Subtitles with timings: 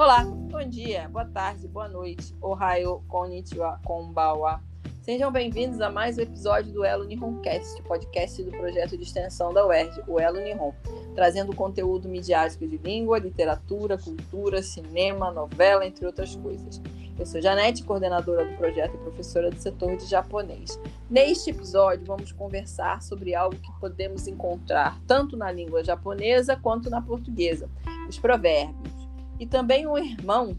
[0.00, 2.34] Olá, bom dia, boa tarde, boa noite.
[2.40, 4.58] Ohio, konnichiwa, konbawa.
[5.02, 9.66] Sejam bem-vindos a mais um episódio do Elo Nihoncast, podcast do projeto de extensão da
[9.66, 10.72] UERJ, o Elo Nihon,
[11.14, 16.80] trazendo conteúdo midiático de língua, literatura, cultura, cinema, novela, entre outras coisas.
[17.18, 20.80] Eu sou Janete, coordenadora do projeto e professora do setor de japonês.
[21.10, 27.02] Neste episódio, vamos conversar sobre algo que podemos encontrar tanto na língua japonesa quanto na
[27.02, 27.68] portuguesa:
[28.08, 28.99] os provérbios
[29.40, 30.54] e também um irmão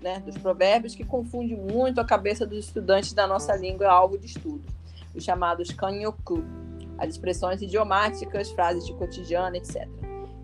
[0.00, 4.26] né, dos provérbios que confunde muito a cabeça dos estudantes da nossa língua alvo de
[4.26, 4.64] estudo,
[5.14, 6.42] os chamados kanyoku,
[6.98, 9.86] as expressões idiomáticas, frases de cotidiano, etc.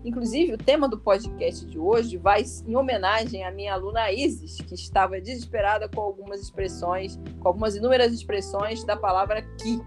[0.05, 4.75] Inclusive, o tema do podcast de hoje vai em homenagem à minha aluna Isis, que
[4.75, 9.81] estava desesperada com algumas expressões, com algumas inúmeras expressões da palavra ki.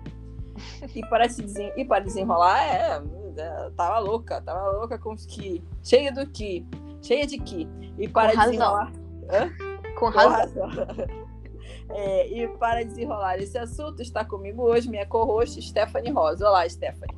[0.95, 1.73] E para, se desen...
[1.77, 3.03] e para desenrolar, é,
[3.37, 6.65] é, tava louca, tava louca com os ki, cheia do ki
[7.05, 7.69] cheia de que.
[7.99, 8.93] E para Com desenrolar.
[9.31, 9.51] Razão.
[9.95, 10.69] Com, Com razão.
[10.69, 11.25] razão.
[11.91, 16.49] É, e para desenrolar esse assunto, está comigo hoje minha co-host Stephanie Rosa.
[16.49, 17.17] Olá, Stephanie.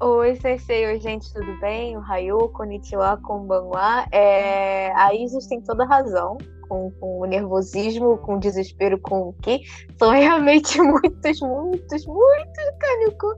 [0.00, 1.96] Oi, Sensei, oi, gente, tudo bem?
[1.96, 4.06] O Rayu, Konnichiwa, Konbanwa.
[4.10, 6.36] É, a Isis tem toda razão
[6.68, 9.62] com, com, o nervosismo, com o desespero, com o que
[9.98, 13.34] são realmente muitos, muitos, muitos Kanyuku.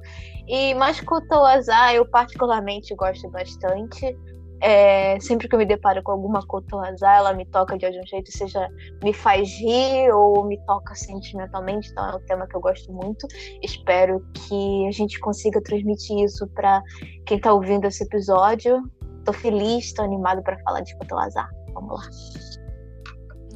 [0.49, 4.17] E Maskoto Azar eu particularmente gosto bastante.
[4.61, 8.31] É, sempre que eu me deparo com alguma cotoazar, ela me toca de algum jeito,
[8.31, 8.69] seja
[9.03, 13.27] me faz rir ou me toca sentimentalmente, então é um tema que eu gosto muito.
[13.63, 16.83] Espero que a gente consiga transmitir isso para
[17.25, 18.83] quem está ouvindo esse episódio.
[19.25, 21.49] Tô feliz, estou animado para falar de cotoazar.
[21.73, 22.11] Vamos lá.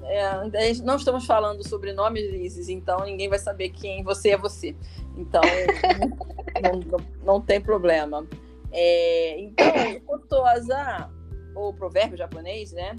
[0.05, 4.37] é, é, não estamos falando sobre nomes Isis, então ninguém vai saber quem você é
[4.37, 4.75] você.
[5.17, 5.41] Então,
[6.63, 8.27] não, não, não tem problema.
[8.73, 9.67] É, então,
[10.07, 11.11] o kotoaza,
[11.55, 12.97] ou provérbio japonês, né?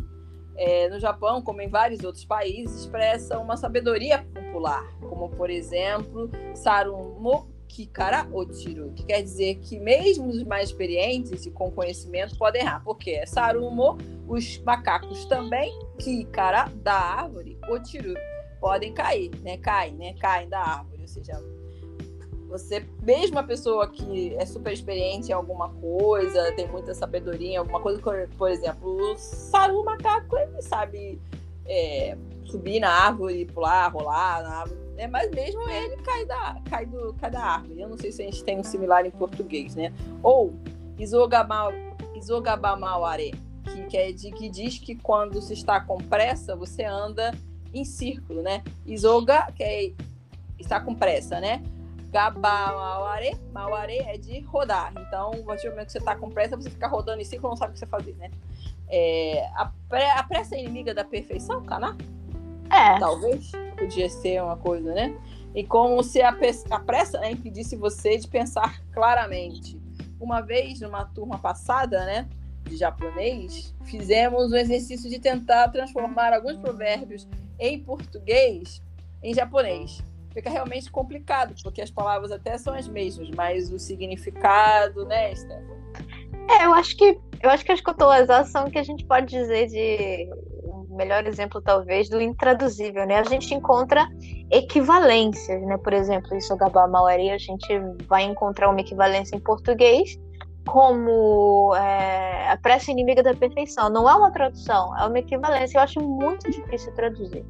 [0.58, 6.30] É, no Japão, como em vários outros países, expressa uma sabedoria popular, como por exemplo,
[6.54, 12.62] Sarumo Kikara Otiru, que quer dizer que mesmo os mais experientes e com conhecimento podem
[12.62, 18.14] errar, porque é Sarumo, os macacos também, Kikara, da árvore, Otiru,
[18.60, 19.58] podem cair, né?
[19.58, 20.14] Caem, né?
[20.20, 21.42] Caem da árvore, ou seja,
[22.52, 27.56] você, mesmo a pessoa que é super experiente em alguma coisa, tem muita sabedoria em
[27.56, 28.02] alguma coisa,
[28.38, 31.18] por exemplo, o Saru macaco, ele sabe
[31.66, 35.08] é, subir na árvore, pular, rolar na árvore, né?
[35.08, 37.80] mas mesmo ele cai da, cai, do, cai da árvore.
[37.80, 39.94] Eu não sei se a gente tem um similar em português, né?
[40.22, 40.54] Ou
[41.00, 43.32] Isogabamaware,
[43.64, 47.34] que, que, é de, que diz que quando se está com pressa, você anda
[47.74, 48.62] em círculo, né?
[48.86, 49.94] Isoga, que é
[50.60, 51.64] está com pressa, né?
[52.12, 54.92] Gaba Mauare, Mauare é de rodar.
[55.00, 57.50] Então, a partir do momento que você está com pressa, você fica rodando em ciclo
[57.50, 58.30] não sabe o que você fazer, né?
[58.90, 61.96] É, a, pre, a pressa é inimiga da perfeição, Caná?
[62.70, 63.00] É.
[63.00, 63.52] Talvez.
[63.78, 65.18] Podia ser uma coisa, né?
[65.56, 66.36] E como se a,
[66.70, 69.80] a pressa né, impedisse você de pensar claramente.
[70.20, 72.28] Uma vez, numa turma passada, né?
[72.64, 78.82] De japonês, fizemos o exercício de tentar transformar alguns provérbios em português
[79.24, 85.06] em japonês fica realmente complicado, porque as palavras até são as mesmas, mas o significado,
[85.06, 85.82] né, Stefano?
[86.50, 89.28] É, eu acho que eu acho que as cotolas são o que a gente pode
[89.28, 90.30] dizer de
[90.64, 93.20] o melhor exemplo talvez do intraduzível, né?
[93.20, 94.08] A gente encontra
[94.52, 95.78] equivalências, né?
[95.78, 97.68] Por exemplo, em Sogabá Mauari a gente
[98.08, 100.20] vai encontrar uma equivalência em português
[100.72, 103.90] como é, a pressa inimiga da perfeição.
[103.90, 105.78] Não é uma tradução, é uma equivalência.
[105.78, 107.46] Eu acho muito difícil traduzir.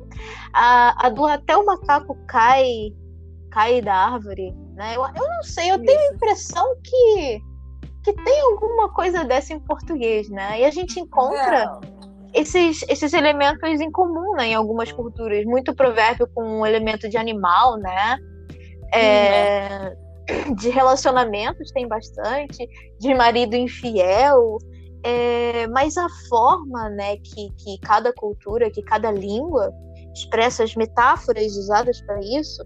[0.53, 2.91] A, a do até o macaco cai
[3.51, 4.95] cai da árvore, né?
[4.95, 5.85] Eu, eu não sei, eu Isso.
[5.85, 7.41] tenho a impressão que
[8.03, 10.61] que tem alguma coisa dessa em português, né?
[10.61, 11.79] E a gente encontra
[12.33, 12.41] é.
[12.41, 15.45] esses, esses elementos em comum né, em algumas culturas.
[15.45, 18.17] Muito provérbio com um elemento de animal, né?
[18.91, 19.95] É, né?
[20.55, 22.67] De relacionamentos tem bastante,
[22.99, 24.57] de marido infiel,
[25.03, 29.72] é, mas a forma né, que, que cada cultura, que cada língua
[30.13, 32.63] expressa as metáforas usadas para isso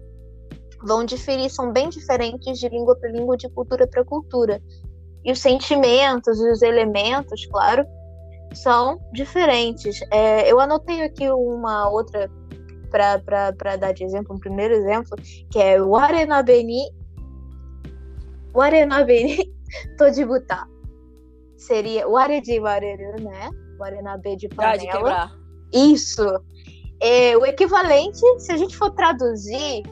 [0.84, 4.60] vão diferir, são bem diferentes de língua para língua, de cultura para cultura.
[5.24, 7.84] E os sentimentos e os elementos, claro,
[8.54, 10.00] são diferentes.
[10.12, 12.30] É, eu anotei aqui uma outra
[12.90, 15.16] para dar de exemplo, um primeiro exemplo,
[15.50, 16.84] que é o Arenabeni
[18.55, 19.51] 我のべに
[19.97, 20.67] 閉じ蓋
[21.61, 23.49] seria o are de wareru, né?
[23.79, 24.77] Warenabe de panela.
[24.77, 25.31] de quebrar.
[25.71, 26.43] Isso.
[26.99, 29.83] É, o equivalente, se a gente for traduzir,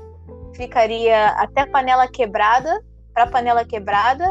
[0.54, 2.84] ficaria até panela quebrada,
[3.14, 4.26] para panela quebrada,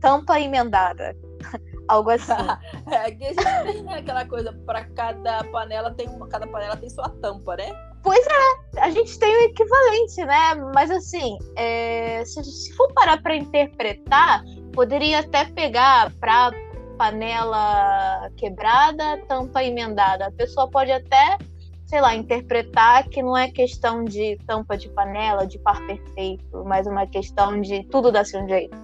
[0.00, 1.16] tampa emendada.
[1.88, 2.32] Algo assim.
[2.90, 6.76] é que a gente tem né, aquela coisa, para cada panela tem uma, cada panela
[6.76, 7.72] tem sua tampa, né?
[8.05, 10.53] Pois é, a gente tem o equivalente, né?
[10.75, 14.43] Mas assim, é, se, se for parar para interpretar,
[14.73, 16.51] poderia até pegar para
[16.99, 20.27] panela quebrada, tampa emendada.
[20.27, 21.39] A pessoa pode até,
[21.87, 26.85] sei lá, interpretar que não é questão de tampa de panela, de par perfeito, mas
[26.85, 28.77] uma questão de tudo dá-se um jeito.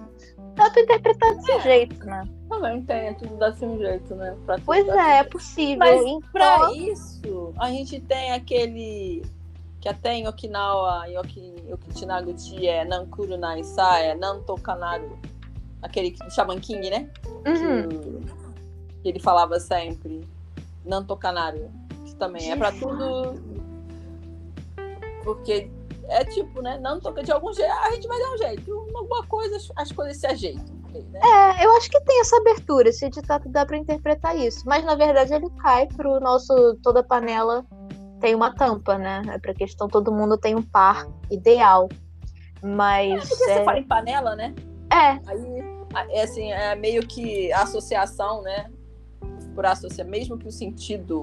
[0.56, 1.60] Dá pra interpretar desse é.
[1.60, 2.24] jeito, né?
[2.52, 4.36] Também tem, tudo dá-se um jeito, né?
[4.44, 5.78] Pra pois é, é possível.
[5.78, 6.30] Mas então...
[6.30, 9.22] pra isso, a gente tem aquele
[9.80, 15.18] que até em Okinawa, em Okinaguchi é Nankuru Naisa, é Nantokanaru
[15.82, 17.10] aquele Shaman King, né?
[17.44, 18.20] Uhum.
[19.02, 20.26] Que, ele falava sempre.
[20.84, 21.70] Nanto Canário.
[22.06, 23.34] Que também é para tudo.
[25.24, 25.68] Porque
[26.08, 26.78] é tipo, né?
[26.78, 27.70] Não toca de algum jeito.
[27.70, 28.72] A gente vai dar um jeito.
[28.94, 30.81] Alguma coisa, as coisas se ajeitam.
[31.00, 31.20] Né?
[31.22, 32.88] É, eu acho que tem essa abertura.
[32.88, 34.62] Esse ditado dá para interpretar isso.
[34.66, 36.76] Mas na verdade ele cai pro nosso.
[36.82, 37.64] Toda panela
[38.20, 39.22] tem uma tampa, né?
[39.28, 41.88] É pra questão todo mundo tem um par ideal.
[42.62, 43.24] Mas.
[43.24, 43.54] É porque é...
[43.54, 44.54] você fala em panela, né?
[44.90, 45.20] É.
[45.26, 48.70] Aí, é assim, é meio que associação, né?
[49.54, 51.22] Por associação, mesmo que o sentido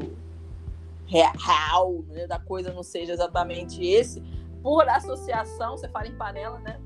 [1.10, 4.21] real né, da coisa não seja exatamente esse,
[4.62, 6.80] por associação, você fala em panela, né?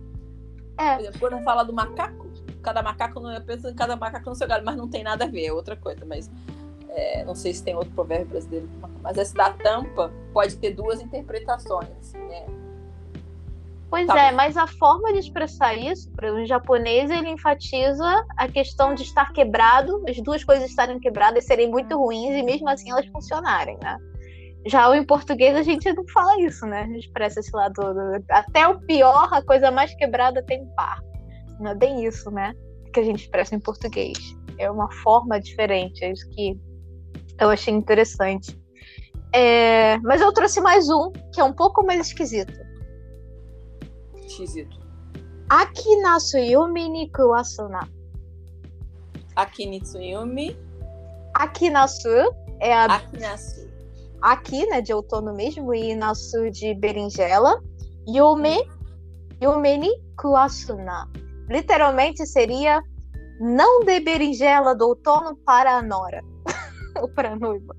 [0.77, 0.93] É.
[0.93, 2.29] Por exemplo, quando fala do macaco,
[2.63, 5.27] cada macaco, eu penso em cada macaco no seu galho, mas não tem nada a
[5.27, 6.03] ver, é outra coisa.
[6.05, 6.31] Mas
[6.89, 8.69] é, não sei se tem outro provérbio brasileiro.
[9.01, 12.45] Mas esse da tampa pode ter duas interpretações, né?
[13.89, 14.19] Pois tá.
[14.19, 19.03] é, mas a forma de expressar isso, para o japonês, ele enfatiza a questão de
[19.03, 23.77] estar quebrado, as duas coisas estarem quebradas serem muito ruins e mesmo assim elas funcionarem,
[23.83, 23.99] né?
[24.65, 26.81] Já em português a gente não fala isso, né?
[26.81, 27.81] A gente expressa esse lado.
[28.29, 30.99] Até o pior, a coisa mais quebrada tem par.
[31.59, 32.53] Não é bem isso, né?
[32.93, 34.17] Que a gente expressa em português.
[34.57, 36.03] É uma forma diferente.
[36.03, 36.59] É isso que
[37.39, 38.59] eu achei interessante.
[39.33, 39.97] É...
[39.99, 42.53] Mas eu trouxe mais um, que é um pouco mais esquisito
[44.33, 44.77] esquisito.
[45.49, 47.87] Akinasuyumi ni kuwasuna.
[49.35, 50.57] Akinitsuyumi.
[51.33, 52.85] Akinasu é a.
[52.85, 53.71] Akinasu.
[54.21, 57.61] Aki, né, de outono mesmo, e Nasu de berinjela.
[58.07, 58.57] Yume,
[59.41, 61.09] Yume ni kuwasuna.
[61.49, 62.81] Literalmente seria
[63.39, 66.21] não dê berinjela do outono para a nora.
[67.01, 67.75] ou para a noiva.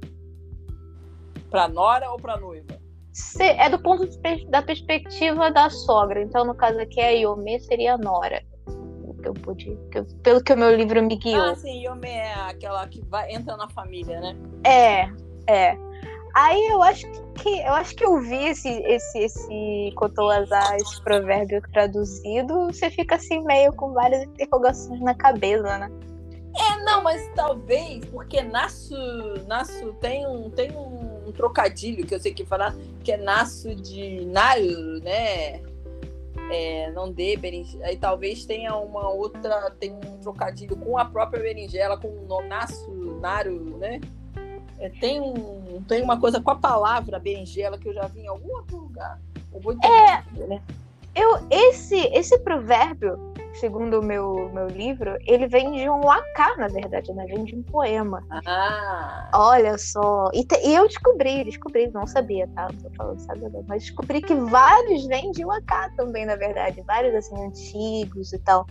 [1.50, 2.84] Para nora ou para noiva?
[3.40, 6.20] é do ponto de, da perspectiva da sogra.
[6.20, 8.42] Então, no caso aqui, a Yome seria a Nora.
[9.22, 11.40] Que eu pude, que eu, pelo que o meu livro me guiou.
[11.40, 14.36] Ah, sim, Yome é aquela que vai, entra na família, né?
[14.66, 15.08] É,
[15.46, 15.78] é.
[16.34, 21.62] Aí eu acho que eu acho que eu vi esse esse esse Kotowazar, esse provérbio
[21.72, 25.88] traduzido, você fica assim meio com várias interrogações na cabeça, né?
[26.56, 28.96] É, não, mas talvez porque Nasu,
[29.46, 34.24] Nasu tem um tem um trocadilho que eu sei que falar, que é naço de
[34.26, 35.60] Naru, né?
[36.50, 37.86] É, não dê berinjela.
[37.86, 42.90] Aí talvez tenha uma outra, tem um trocadilho com a própria berinjela, com o naço,
[43.20, 44.00] Naru, né?
[44.84, 48.28] É, tem, um, tem uma coisa com a palavra berinjela que eu já vi em
[48.28, 49.18] algum outro lugar.
[49.52, 50.60] Eu vou é, né?
[51.14, 53.18] eu, esse, esse provérbio
[53.54, 57.24] segundo o meu, meu livro, ele vem de um waka, na verdade, né?
[57.26, 58.22] Vem de um poema.
[58.46, 59.30] Ah.
[59.32, 60.28] Olha só.
[60.34, 62.68] E, te, e eu descobri, descobri, não sabia, tá?
[62.70, 63.40] Não tô falando, sabe?
[63.66, 66.82] Mas descobri que vários vêm de waka também, na verdade.
[66.82, 68.66] Vários, assim, antigos e tal.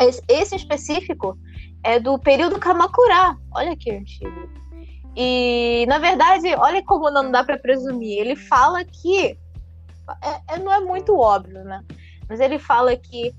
[0.00, 1.38] Esse, esse específico
[1.82, 3.36] é do período Kamakura.
[3.54, 4.48] Olha que antigo.
[5.20, 8.20] E, na verdade, olha como não dá para presumir.
[8.20, 9.36] Ele fala que.
[10.22, 11.82] É, é, não é muito óbvio, né?
[12.28, 13.34] Mas ele fala que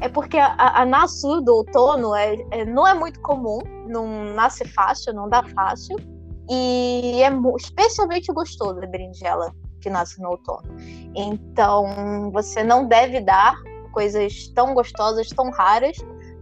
[0.00, 5.14] é porque a, a do outono é, é, não é muito comum, não nasce fácil,
[5.14, 5.96] não dá fácil,
[6.48, 10.76] e é especialmente gostoso a berinjela que nasce no outono.
[11.14, 13.56] Então, você não deve dar
[13.90, 15.96] coisas tão gostosas, tão raras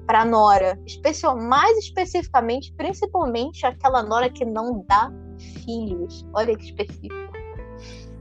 [0.07, 5.11] para nora, especial, mais especificamente, principalmente aquela nora que não dá
[5.65, 6.25] filhos.
[6.33, 7.15] Olha que específico.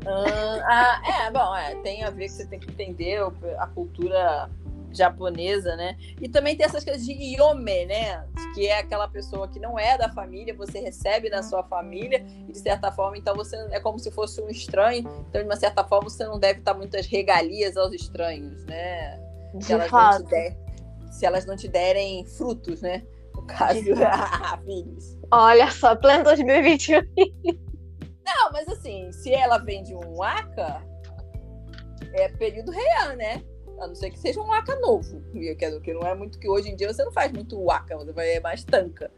[0.06, 3.22] ah, é, bom, é, tem a ver que você tem que entender
[3.58, 4.50] a cultura
[4.94, 5.98] japonesa, né?
[6.22, 8.24] E também tem essas coisas de yome, né?
[8.54, 12.52] Que é aquela pessoa que não é da família, você recebe na sua família, e
[12.52, 15.00] de certa forma, então você é como se fosse um estranho,
[15.30, 19.20] então de uma certa forma você não deve dar muitas regalias aos estranhos, né?
[19.60, 20.58] Se elas, não te,
[21.14, 23.04] se elas não te derem frutos, né?
[23.36, 23.80] No caso,
[24.66, 25.18] filhos.
[25.32, 27.02] Olha só, plano 2021.
[28.26, 30.84] Não, mas assim, se ela vem de um Aka,
[32.14, 33.44] é período real, né?
[33.80, 35.22] A não ser que seja um waka novo.
[35.84, 38.40] Que não é muito que hoje em dia você não faz muito waka, você vai
[38.40, 39.12] mais tanca.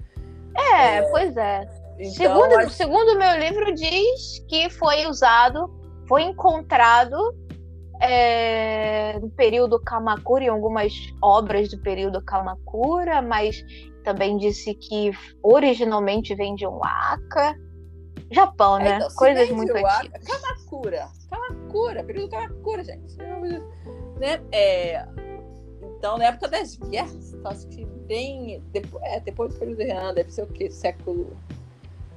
[0.56, 1.02] É, é...
[1.12, 1.68] pois é.
[1.98, 2.70] Então, segundo, acho...
[2.72, 5.74] segundo o meu livro diz que foi usado,
[6.08, 7.18] foi encontrado
[8.02, 13.64] é, no período Kamakura, em algumas obras do período Kamakura, mas
[14.04, 15.12] também disse que
[15.44, 17.56] originalmente vem de um Aka.
[18.32, 18.96] Japão, né?
[18.96, 20.24] Então, Coisas muito antigas.
[20.26, 21.08] Kamakura.
[21.30, 23.18] Kamakura, período Kamakura, gente.
[24.20, 24.42] Né?
[24.52, 25.06] É,
[25.98, 28.64] então, na época das guerras, acho que bem.
[28.72, 30.70] Depois, é, depois do período Heian, deve ser o quê?
[30.70, 31.36] Século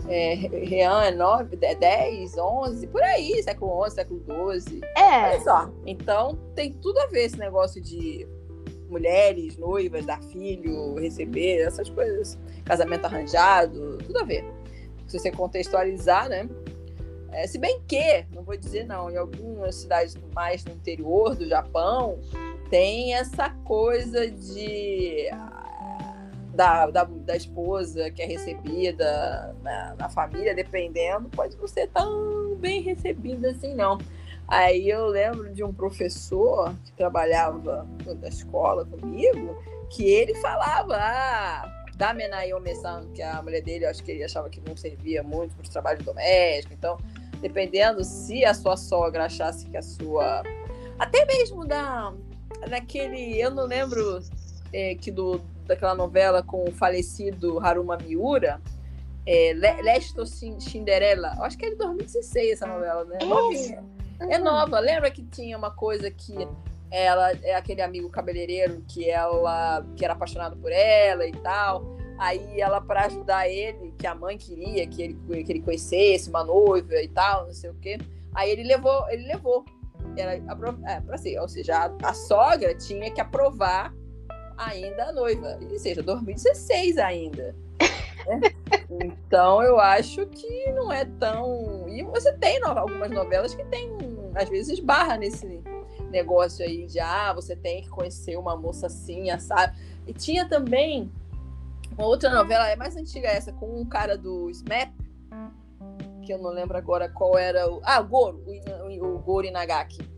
[0.07, 4.81] é, Rian é 9, 10, 11, por aí, século 11, século 12.
[4.97, 5.31] É.
[5.31, 5.71] Olha só.
[5.87, 8.26] Então, tem tudo a ver esse negócio de
[8.88, 12.38] mulheres, noivas, dar filho, receber, essas coisas.
[12.64, 14.45] Casamento arranjado, tudo a ver.
[15.07, 16.49] Se você contextualizar, né?
[17.31, 21.47] É, se bem que, não vou dizer não, em algumas cidades mais no interior do
[21.47, 22.19] Japão,
[22.71, 25.28] tem essa coisa de
[26.58, 32.56] da, da, da esposa que é recebida na, na, família, dependendo, pode não ser tão
[32.56, 33.96] bem recebida assim, não.
[34.48, 37.86] Aí eu lembro de um professor que trabalhava
[38.20, 39.56] na escola comigo,
[39.88, 44.50] que ele falava, ah, da Menayome-san, que a mulher dele, eu acho que ele achava
[44.50, 46.98] que não servia muito para os trabalhos domésticos, então,
[47.40, 50.42] dependendo se a sua sogra achasse que a sua...
[50.98, 52.12] Até mesmo da...
[52.68, 53.40] Naquele...
[53.40, 54.20] Eu não lembro
[54.72, 58.60] é, que do daquela novela com o falecido Haruma Miura,
[59.26, 61.37] é, Lesto Cinderela.
[61.40, 63.18] Acho que é de 2016 essa novela, né?
[63.25, 63.84] Novinha.
[64.20, 64.80] É nova.
[64.80, 66.48] Lembra que tinha uma coisa que
[66.90, 71.96] ela é aquele amigo cabeleireiro que ela que era apaixonado por ela e tal.
[72.18, 76.42] Aí ela para ajudar ele, que a mãe queria que ele que ele conhecesse uma
[76.42, 77.98] noiva e tal, não sei o quê.
[78.34, 79.64] Aí ele levou, ele levou.
[80.16, 83.92] Era, é, para ser, ou seja, a, a sogra tinha que aprovar
[84.58, 85.58] ainda noiva.
[85.70, 87.54] E seja, 2016 ainda.
[88.26, 88.40] Né?
[88.90, 91.88] Então eu acho que não é tão.
[91.88, 93.96] E você tem algumas novelas que tem,
[94.34, 95.62] às vezes, barra nesse
[96.10, 99.78] negócio aí de ah, você tem que conhecer uma moça assim, sabe?
[100.06, 101.10] E tinha também
[101.96, 104.92] uma outra novela, é mais antiga essa, com um cara do SMAP,
[106.22, 107.80] que eu não lembro agora qual era o.
[107.84, 110.17] Ah, o Goro, o, o Goro Inagaki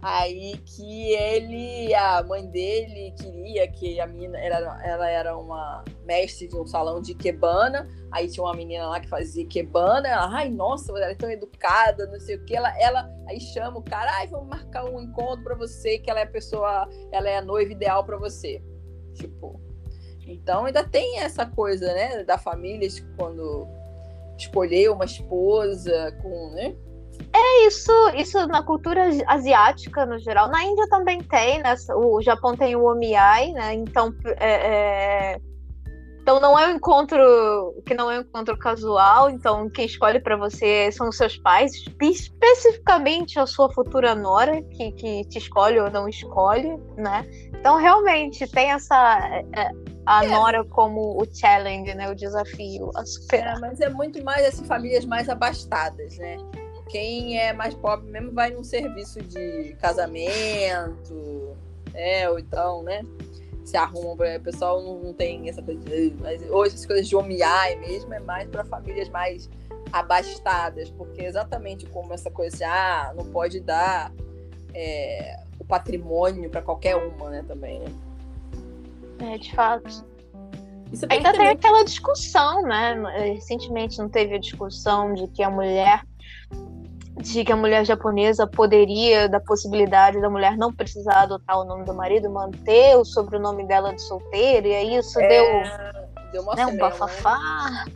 [0.00, 6.46] Aí que ele, a mãe dele queria que a menina, era, ela era uma mestre
[6.46, 10.50] de um salão de quebana, aí tinha uma menina lá que fazia quebana, ela, ai,
[10.50, 14.08] nossa, ela é tão educada, não sei o que, ela, ela aí chama o cara,
[14.18, 17.42] ai, vamos marcar um encontro para você, que ela é a pessoa, ela é a
[17.42, 18.62] noiva ideal para você.
[19.14, 19.60] Tipo,
[20.24, 23.66] então ainda tem essa coisa, né, da família quando
[24.38, 26.76] escolher uma esposa com, né,
[27.32, 30.48] é isso, isso na cultura asiática no geral.
[30.48, 31.74] Na Índia também tem, né?
[31.94, 33.74] O Japão tem o omiai, né?
[33.74, 35.40] Então, é, é...
[36.22, 37.18] então não é um encontro
[37.84, 39.30] que não é um encontro casual.
[39.30, 44.92] Então quem escolhe para você são os seus pais, especificamente a sua futura nora que,
[44.92, 47.24] que te escolhe ou não escolhe, né?
[47.58, 49.70] Então realmente tem essa é, é
[50.06, 50.28] a é.
[50.28, 52.10] nora como o challenge, né?
[52.10, 53.58] O desafio a superar.
[53.58, 56.38] É, mas é muito mais essas famílias mais abastadas, né?
[56.88, 61.56] Quem é mais pobre mesmo vai num serviço de casamento,
[61.94, 63.02] é, ou então, né?
[63.64, 67.14] Se arrumam, o pessoal não, não, tem essa coisa de, mas hoje as coisas de
[67.14, 69.50] omiai mesmo é mais para famílias mais
[69.92, 74.10] abastadas, porque exatamente como essa coisa de, ah, não pode dar
[74.72, 77.92] é, o patrimônio para qualquer uma, né, também, né?
[79.20, 80.06] É, de fato.
[81.10, 82.94] Ainda tem aquela discussão, né?
[83.34, 86.02] Recentemente não teve a discussão de que a mulher
[87.20, 91.84] de que a mulher japonesa poderia, da possibilidade da mulher não precisar adotar o nome
[91.84, 95.44] do marido, manter o sobrenome dela de solteira, e aí isso é, deu,
[96.32, 97.36] deu uma né, um bafafá.
[97.70, 97.92] Né?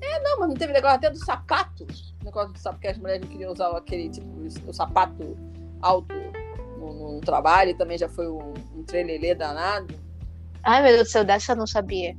[0.00, 1.86] É, não, mas não teve negócio até do sapato.
[2.22, 4.26] Negócio do sapato, porque as mulheres não queriam usar aquele tipo,
[4.68, 5.36] o sapato
[5.82, 6.14] alto
[6.78, 9.94] no, no trabalho, e também já foi um, um trelelê danado.
[10.62, 12.16] Ai, meu Deus do céu, dessa eu não sabia.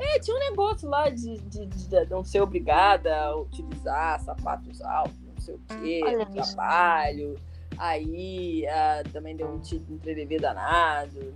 [0.00, 5.19] É, tinha um negócio lá de, de, de, não ser obrigada a utilizar sapatos altos
[5.40, 7.34] não sei o quê, no trabalho.
[7.78, 11.32] Aí uh, também deu um título de danado.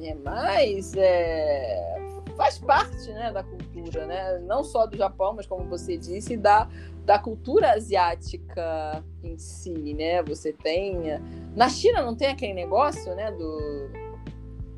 [0.00, 1.98] É, mas é,
[2.36, 4.38] faz parte né, da cultura, né?
[4.46, 6.68] não só do Japão, mas como você disse, da,
[7.04, 9.94] da cultura asiática em si.
[9.94, 10.22] Né?
[10.22, 11.20] Você tem.
[11.54, 14.08] Na China não tem aquele negócio né, do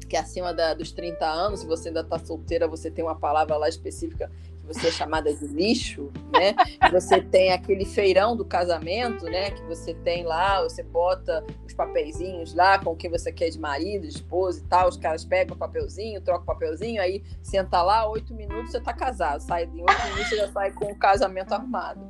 [0.09, 3.15] que é acima da, dos 30 anos, se você ainda está solteira, você tem uma
[3.15, 4.29] palavra lá específica
[4.73, 6.55] você é chamada de lixo, né?
[6.93, 9.51] Você tem aquele feirão do casamento, né?
[9.51, 14.03] Que você tem lá, você bota os papeizinhos lá com quem você quer de marido,
[14.03, 14.89] de esposa e tal.
[14.89, 18.93] Os caras pegam o papelzinho, trocam o papelzinho, aí senta lá, oito minutos você tá
[18.93, 19.41] casado.
[19.41, 22.01] Sai em oito minutos você já sai com o casamento arrumado.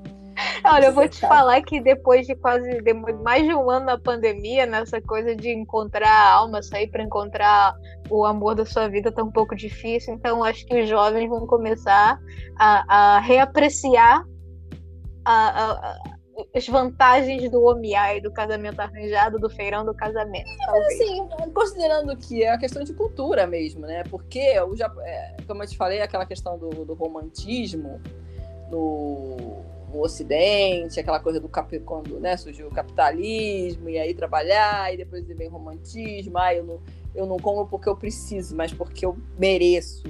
[0.65, 3.99] Olha, eu vou te falar que depois de quase de mais de um ano na
[3.99, 7.75] pandemia, nessa coisa de encontrar a alma, sair para encontrar
[8.09, 10.15] o amor da sua vida tá um pouco difícil.
[10.15, 12.19] Então, acho que os jovens vão começar
[12.59, 14.25] a, a reapreciar
[15.25, 15.99] a, a,
[16.55, 20.49] as vantagens do e do casamento arranjado, do feirão do casamento.
[20.67, 24.03] Mas, assim, considerando que é a questão de cultura mesmo, né?
[24.11, 28.01] Porque, o, é, como eu te falei, aquela questão do, do romantismo
[28.71, 31.79] no no Ocidente, aquela coisa do cap...
[31.81, 36.65] quando né, surgiu o capitalismo, e aí trabalhar, e depois vem o romantismo, ah, eu
[36.65, 36.81] não,
[37.15, 40.05] eu não como porque eu preciso, mas porque eu mereço.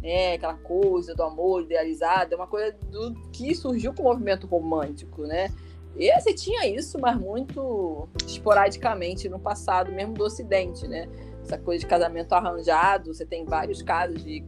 [0.00, 0.34] Né?
[0.34, 5.22] Aquela coisa do amor idealizado, é uma coisa do que surgiu com o movimento romântico,
[5.22, 5.50] né?
[5.96, 11.08] E você tinha isso, mas muito esporadicamente no passado, mesmo do Ocidente, né?
[11.42, 14.44] Essa coisa de casamento arranjado, você tem vários casos de.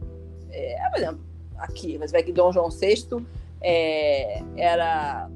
[0.49, 1.21] É, por exemplo,
[1.57, 3.07] aqui, você vai que Dom João VI
[3.61, 5.29] é, era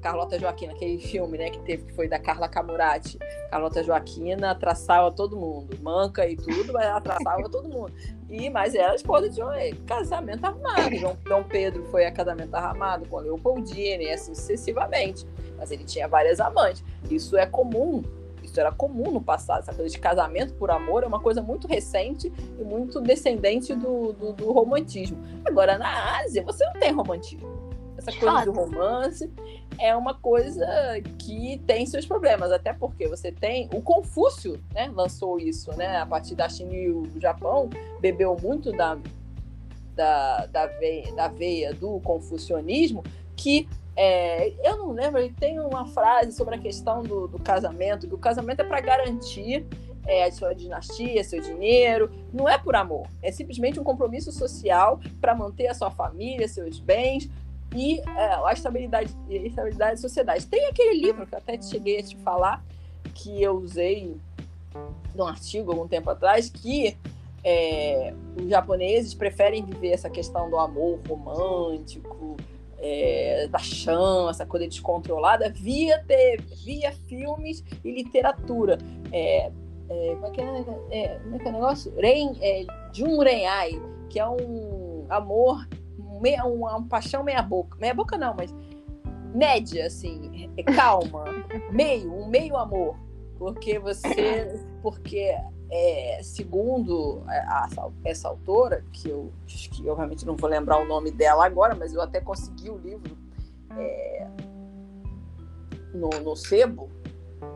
[0.00, 3.18] Carlota Joaquina, aquele filme né, que teve, que foi da Carla Camurati.
[3.50, 7.92] Carlota Joaquina traçava todo mundo, manca e tudo, mas ela traçava todo mundo.
[8.28, 10.94] E, mas era esposa de um é, casamento armado.
[10.96, 15.26] João Dom Pedro foi a casamento armado com Leopoldina e assim sucessivamente.
[15.56, 16.82] Mas ele tinha várias amantes.
[17.10, 18.02] Isso é comum
[18.50, 19.60] isso era comum no passado.
[19.60, 24.12] Essa coisa de casamento por amor é uma coisa muito recente e muito descendente do,
[24.12, 25.18] do, do romantismo.
[25.44, 27.48] Agora, na Ásia, você não tem romantismo.
[27.96, 29.30] Essa coisa do romance
[29.78, 30.66] é uma coisa
[31.18, 33.68] que tem seus problemas, até porque você tem.
[33.74, 35.98] O Confúcio né, lançou isso, né?
[35.98, 37.68] A partir da China e o Japão,
[38.00, 38.98] bebeu muito da,
[39.94, 43.04] da, da, veia, da veia do confucionismo,
[43.36, 48.06] que é, eu não lembro, ele tem uma frase sobre a questão do, do casamento,
[48.06, 49.66] que o casamento é para garantir
[50.06, 55.00] é, a sua dinastia, seu dinheiro, não é por amor, é simplesmente um compromisso social
[55.20, 57.28] para manter a sua família, seus bens
[57.74, 60.46] e é, a estabilidade, a estabilidade da sociedade.
[60.46, 62.64] Tem aquele livro que eu até cheguei a te falar,
[63.14, 64.16] que eu usei
[65.14, 66.96] num artigo algum tempo atrás, que
[67.42, 72.36] é, os japoneses preferem viver essa questão do amor romântico,
[72.80, 73.58] é, da
[74.30, 78.78] essa coisa descontrolada, via TV, via filmes e literatura.
[79.12, 79.50] É,
[79.88, 80.44] é, como, é que é,
[80.90, 81.94] é, como é que é o negócio?
[81.96, 85.68] Ren, é, Junrenai, que é um amor,
[86.20, 87.76] meia, uma, uma paixão meia boca.
[87.80, 88.54] Meia boca não, mas
[89.34, 91.24] média, assim, é calma,
[91.72, 92.96] meio, um meio amor.
[93.38, 94.60] Porque você.
[94.82, 95.34] Porque
[95.70, 97.68] é, segundo a,
[98.04, 102.00] essa autora, que eu que obviamente não vou lembrar o nome dela agora, mas eu
[102.00, 103.16] até consegui o livro
[103.76, 104.26] é,
[105.94, 106.90] no, no sebo,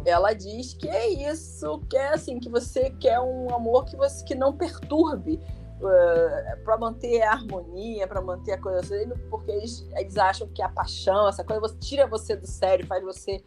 [0.05, 4.25] ela diz que é isso, que é assim, que você quer um amor que você
[4.25, 5.41] que não perturbe
[5.81, 8.81] uh, é, para manter a harmonia, para manter a coisa
[9.29, 13.03] porque eles, eles acham que a paixão, essa coisa, você, tira você do sério, faz
[13.03, 13.43] você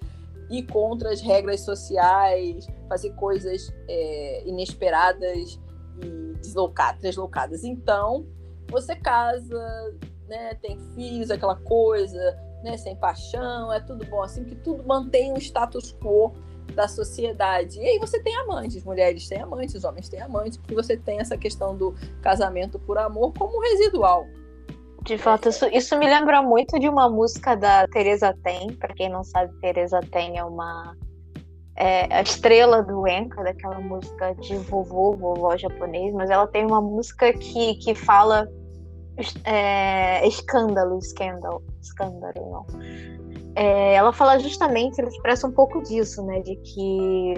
[0.50, 5.60] ir contra as regras sociais, fazer coisas é, inesperadas
[6.02, 7.64] e deslocadas, deslocadas.
[7.64, 8.26] Então,
[8.70, 9.96] você casa,
[10.28, 15.34] né, tem filhos, aquela coisa, né, sem paixão, é tudo bom assim, que tudo mantém
[15.34, 16.34] o status quo
[16.76, 17.80] da sociedade.
[17.80, 21.38] E aí você tem amantes, mulheres têm amantes, homens têm amantes, porque você tem essa
[21.38, 24.28] questão do casamento por amor como residual.
[25.08, 28.74] De fato, isso, isso me lembra muito de uma música da Teresa Ten.
[28.74, 30.94] Para quem não sabe, Teresa Ten é uma
[31.78, 36.82] é, a estrela do Enka, daquela música de vovô, vovó japonês, mas ela tem uma
[36.82, 38.50] música que, que fala
[39.46, 42.66] é, escândalo, escândalo, escândalo, não.
[43.56, 46.42] É, ela fala justamente, ela expressa um pouco disso, né?
[46.42, 47.34] De que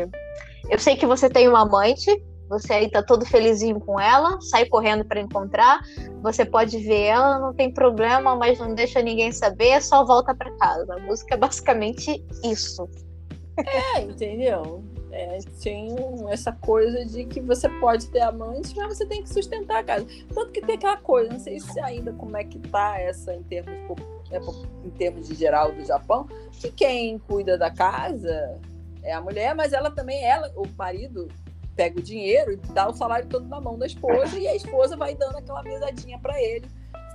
[0.72, 2.12] eu sei que você tem uma amante,
[2.50, 5.82] você aí tá todo felizinho com ela, sai correndo para encontrar,
[6.22, 10.52] você pode ver ela, não tem problema, mas não deixa ninguém saber, só volta para
[10.58, 10.96] casa.
[10.96, 12.90] A música é basicamente isso.
[13.96, 14.84] É, entendeu?
[15.12, 15.96] É, tem
[16.30, 20.06] essa coisa de que você pode ter amante, mas você tem que sustentar a casa.
[20.34, 23.44] Tanto que tem aquela coisa, não sei se ainda como é que tá essa em
[23.44, 23.74] termos,
[24.32, 24.40] é,
[24.86, 28.60] em termos de geral do Japão, que quem cuida da casa
[29.04, 31.28] é a mulher, mas ela também, ela, o marido
[31.80, 34.98] pega o dinheiro e dá o salário todo na mão da esposa e a esposa
[34.98, 36.68] vai dando aquela mesadinha para ele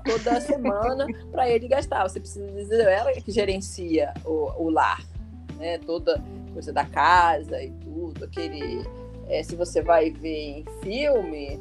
[0.03, 2.09] toda semana para ele gastar.
[2.09, 5.05] Você precisa dizer, ela que gerencia o, o lar,
[5.59, 5.77] né?
[5.81, 6.19] Toda
[6.55, 8.83] coisa da casa e tudo, aquele.
[9.29, 11.61] É, se você vai ver em filme,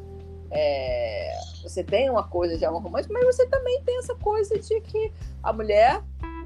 [0.50, 4.80] é, você tem uma coisa de amor romântico, mas você também tem essa coisa de
[4.80, 5.12] que
[5.42, 6.02] a mulher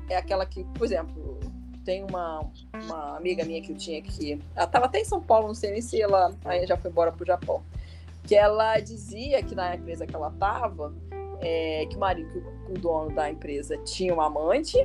[0.09, 1.26] é aquela que, por exemplo,
[1.87, 2.41] tem uma,
[2.83, 5.71] uma amiga minha que eu tinha aqui, ela estava até em São Paulo, não sei
[5.71, 7.63] nem se ela aí já foi embora para o Japão,
[8.23, 10.93] que ela dizia que na empresa que ela estava,
[11.39, 14.77] é, que o marido, que o dono da empresa tinha um amante,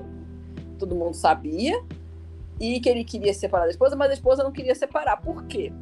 [0.79, 1.83] todo mundo sabia,
[2.61, 5.17] e que ele queria separar da esposa, mas a esposa não queria separar.
[5.17, 5.73] Por quê?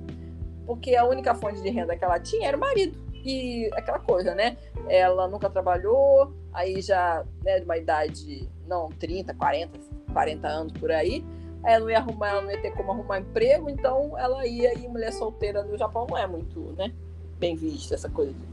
[0.64, 2.98] Porque a única fonte de renda que ela tinha era o marido.
[3.22, 4.56] E aquela coisa, né?
[4.88, 9.78] Ela nunca trabalhou, aí já, né, de uma idade, não, 30, 40,
[10.11, 11.25] 40 anos por aí.
[11.64, 14.88] Ela não ia arrumar, ela não ia ter como arrumar emprego, então ela ia e
[14.88, 16.92] mulher solteira no Japão não é muito, né?
[17.38, 18.51] Bem vista essa coisa de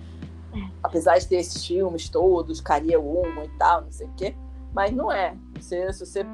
[0.82, 4.36] apesar de ter esses filmes todos, Caria Uma e tal, não sei o quê,
[4.74, 5.36] mas não é.
[5.60, 6.26] Você, se você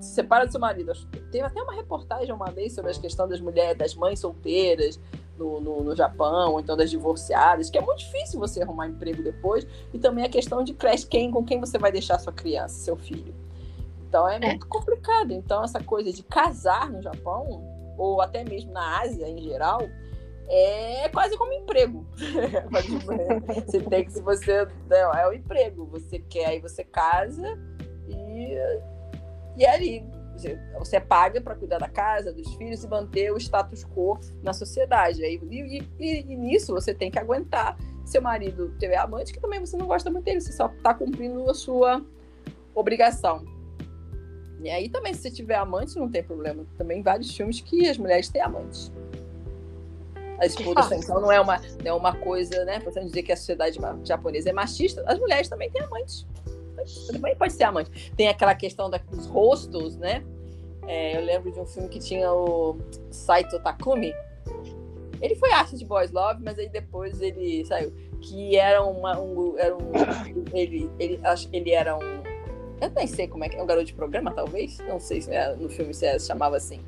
[0.00, 0.92] se separa do seu marido.
[1.30, 5.00] Teve até uma reportagem uma vez sobre a questão das mulheres, das mães solteiras
[5.36, 9.22] no, no, no, Japão, ou então das divorciadas, que é muito difícil você arrumar emprego
[9.22, 12.76] depois, e também a questão de crash quem, com quem você vai deixar sua criança,
[12.76, 13.34] seu filho.
[14.08, 15.32] Então é, é muito complicado.
[15.32, 17.62] Então, essa coisa de casar no Japão,
[17.96, 19.80] ou até mesmo na Ásia em geral,
[20.48, 22.06] é quase como emprego.
[23.66, 24.66] você tem que, se você.
[24.88, 25.86] Não, é o emprego.
[25.86, 27.58] Você quer, aí você casa
[28.08, 28.56] e,
[29.58, 30.04] e é ali.
[30.32, 34.52] Você, você paga para cuidar da casa, dos filhos e manter o status quo na
[34.52, 35.22] sociedade.
[35.24, 37.76] Aí, e, e, e nisso você tem que aguentar.
[38.06, 41.50] Seu marido tiver amante, que também você não gosta muito dele, você só está cumprindo
[41.50, 42.02] a sua
[42.74, 43.57] obrigação.
[44.60, 46.66] E aí também, se você tiver amante, não tem problema.
[46.76, 48.92] Também vários filmes que as mulheres têm amantes
[50.38, 50.94] a disputa.
[50.94, 52.80] Então não é uma, não é uma coisa, né?
[52.80, 56.26] Você dizer que a sociedade japonesa é machista, as mulheres também têm amante.
[57.10, 58.12] Também pode ser amante.
[58.16, 60.24] Tem aquela questão da, dos rostos, né?
[60.86, 62.78] É, eu lembro de um filme que tinha o
[63.10, 64.14] Saito Takumi.
[65.20, 67.92] Ele foi arte de Boys Love, mas aí depois ele saiu.
[68.22, 69.18] Que era uma.
[69.18, 69.92] Um, era um,
[70.54, 71.20] ele, ele,
[71.52, 72.27] ele era um
[72.80, 74.78] eu nem sei como é que é, um garoto de programa, talvez?
[74.78, 76.80] Não sei se é, no filme se, é, se chamava assim.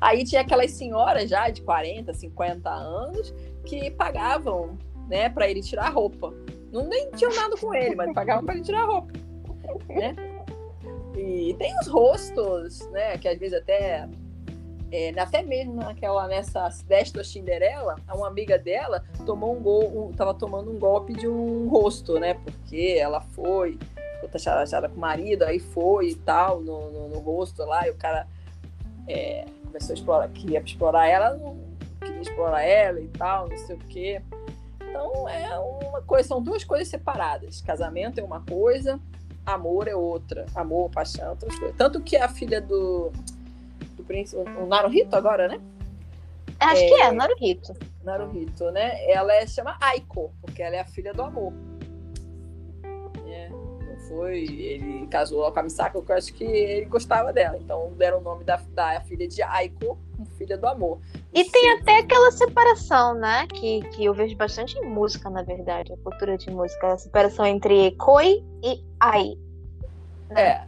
[0.00, 4.76] Aí tinha aquelas senhoras já de 40, 50 anos que pagavam,
[5.08, 6.34] né, para ele tirar roupa.
[6.72, 9.12] Não nem tinham nada com ele, mas pagavam para ele tirar roupa,
[9.88, 10.16] né?
[11.16, 14.06] E tem os rostos, né, que às vezes até
[14.90, 20.32] é, até mesmo naquela nessa desta Cinderela, uma amiga dela tomou um gol, um, tava
[20.34, 22.34] tomando um golpe de um rosto, né?
[22.34, 23.78] Porque ela foi
[24.16, 27.90] ficou taxada com o marido, aí foi e tal, no, no, no rosto lá, e
[27.90, 28.26] o cara
[29.08, 31.58] é, começou a explorar, queria explorar ela, não
[32.00, 34.22] queria explorar ela e tal, não sei o quê.
[34.80, 37.60] Então é uma coisa, são duas coisas separadas.
[37.60, 38.98] Casamento é uma coisa,
[39.44, 40.46] amor é outra.
[40.54, 41.76] Amor, paixão, outras coisas.
[41.76, 43.12] Tanto que a filha do,
[43.96, 45.60] do príncipe, o Naruhito agora, né?
[46.58, 47.74] Acho é, que é, Naruhito.
[48.02, 49.04] Naruhito, né?
[49.10, 51.52] Ela é, chama Aiko, porque ela é a filha do amor
[54.16, 57.58] foi, ele casou com a Misaka, eu acho que ele gostava dela.
[57.58, 59.98] Então deram o nome da, da filha de Aiko,
[60.38, 60.98] filha do amor.
[61.34, 61.50] E Sim.
[61.50, 63.46] tem até aquela separação, né?
[63.48, 67.44] Que, que eu vejo bastante em música, na verdade, a cultura de música, a separação
[67.44, 69.36] entre Koi e Ai.
[70.30, 70.66] Né?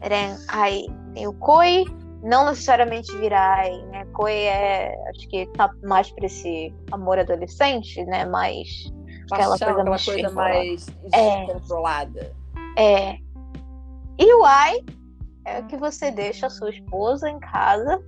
[0.00, 0.36] É.
[0.48, 0.86] Ai.
[1.12, 1.84] Tem o Koi,
[2.22, 4.06] não necessariamente virar Ai, né?
[4.14, 8.24] Koi é, acho que tá mais para esse amor adolescente, né?
[8.24, 8.90] Mais
[9.30, 11.46] aquela coisa, aquela mais, coisa mais é.
[11.46, 12.45] controlada.
[12.76, 13.16] É.
[14.18, 14.84] E o ai
[15.44, 18.02] é o que você deixa a sua esposa em casa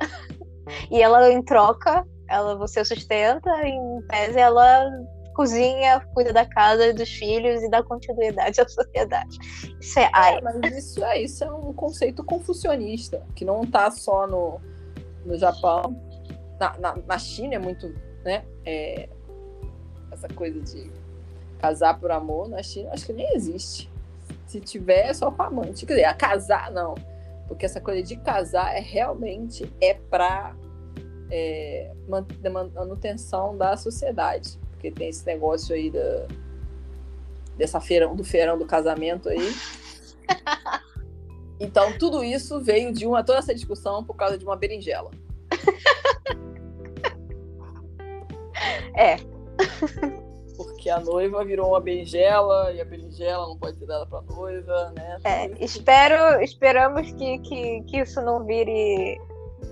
[0.90, 4.90] e ela em troca, ela você sustenta, em tese ela
[5.38, 9.38] cozinha, cuida da casa, dos filhos e dá continuidade à sociedade.
[9.80, 10.38] Isso é ai.
[10.38, 14.60] É, mas isso é, isso é um conceito confucionista, que não está só no,
[15.24, 15.96] no Japão.
[16.58, 17.86] Na, na, na China é muito,
[18.24, 18.44] né?
[18.66, 19.08] É,
[20.10, 20.90] essa coisa de
[21.60, 23.88] casar por amor na China, acho que nem existe.
[24.48, 25.84] Se tiver, é só com amante.
[25.84, 26.94] Quer dizer, a casar, não.
[27.46, 30.56] Porque essa coisa de casar é realmente é para
[31.30, 31.92] é,
[32.74, 34.58] manutenção da sociedade.
[34.70, 36.26] Porque tem esse negócio aí da,
[37.58, 39.38] dessa feirão, do feirão do casamento aí.
[41.60, 45.10] Então, tudo isso veio de uma, toda essa discussão por causa de uma berinjela.
[48.94, 49.16] É,
[50.78, 54.92] porque a noiva virou uma berinjela e a berinjela não pode ser dada para noiva,
[54.94, 55.18] né?
[55.24, 59.20] É, espero, esperamos que, que, que isso não vire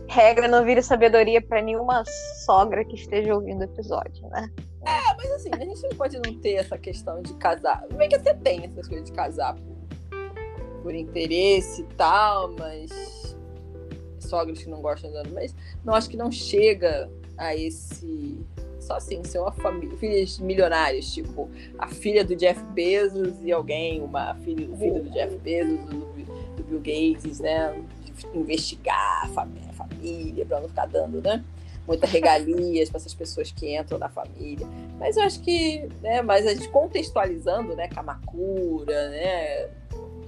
[0.09, 2.05] regra, não vire sabedoria para nenhuma
[2.45, 4.51] sogra que esteja ouvindo o episódio, né?
[4.85, 7.87] É, mas assim, a gente não pode não ter essa questão de casar.
[7.92, 13.37] Bem que até tem essas coisas de casar por, por interesse e tal, mas
[14.19, 18.45] sogros que não gostam de mas não acho que não chega a esse
[18.87, 24.35] só assim, são família, filhas milionários, tipo a filha do Jeff Bezos e alguém, uma
[24.37, 26.07] filha, filho do Jeff Bezos, do,
[26.57, 27.83] do Bill Gates, né?
[28.35, 31.44] Investigar a família, família para não ficar dando, né?
[31.87, 34.66] Muitas regalias para essas pessoas que entram na família.
[34.99, 36.22] Mas eu acho que, né?
[36.22, 37.88] Mas a gente contextualizando, né?
[37.88, 39.68] Kamakura, né?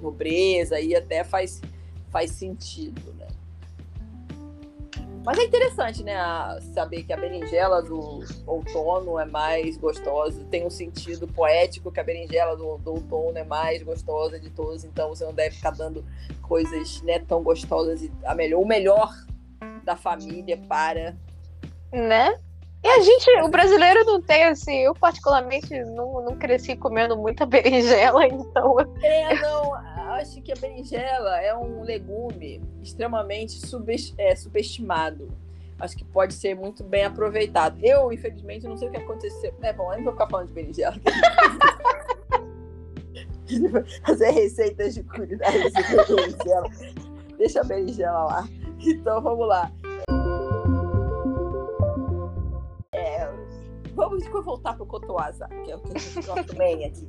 [0.03, 1.61] Nobreza, aí até faz,
[2.11, 3.18] faz sentido?
[5.29, 6.17] Mas é interessante, né?
[6.73, 12.03] saber que a berinjela do outono é mais gostosa, tem um sentido poético que a
[12.03, 16.03] berinjela do, do outono é mais gostosa de todos, então você não deve ficar dando
[16.41, 19.13] coisas né, tão gostosas e a melhor, o melhor
[19.85, 21.15] da família para.
[21.93, 22.41] Né?
[22.83, 27.45] E a gente, o brasileiro não tem assim, eu particularmente não, não cresci comendo muita
[27.45, 28.77] berinjela, então.
[29.03, 29.75] É, não,
[30.15, 33.61] acho que a berinjela é um legume extremamente
[34.17, 35.29] é, subestimado.
[35.81, 37.79] Acho que pode ser muito bem aproveitado.
[37.83, 39.55] Eu, infelizmente, não sei o que aconteceu.
[39.63, 40.97] É bom, eu não vou ficar falando de berinjela.
[44.05, 46.69] Fazer receitas de culinária de berinjela.
[47.37, 48.49] Deixa a berinjela lá.
[48.81, 49.71] Então vamos lá.
[53.95, 57.09] Vamos voltar para o Kotoasa, que é o que a gente gosta também aqui.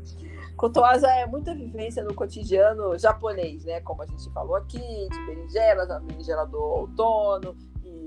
[0.58, 3.80] Kotoasa é muita vivência no cotidiano japonês, né?
[3.82, 8.06] Como a gente falou aqui, de berinjelas, a berinjela do outono e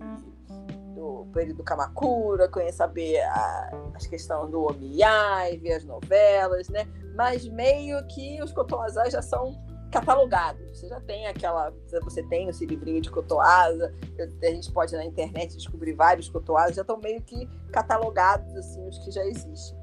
[0.94, 6.86] do período Kamakura, conhecer saber a, as questões do omiyai, ver as novelas, né?
[7.14, 9.54] Mas meio que os Kotoasas já são
[9.92, 10.78] catalogados.
[10.78, 11.72] Você já tem aquela.
[12.02, 16.82] Você tem esse livrinho de cotoasa, a gente pode na internet descobrir vários cotoasas, já
[16.82, 19.80] estão meio que catalogados, assim, os que já existem.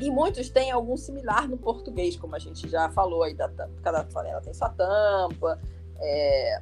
[0.00, 3.48] E muitos têm algum similar no português, como a gente já falou aí, da,
[3.82, 5.60] cada panela tem sua tampa,
[5.98, 6.60] é,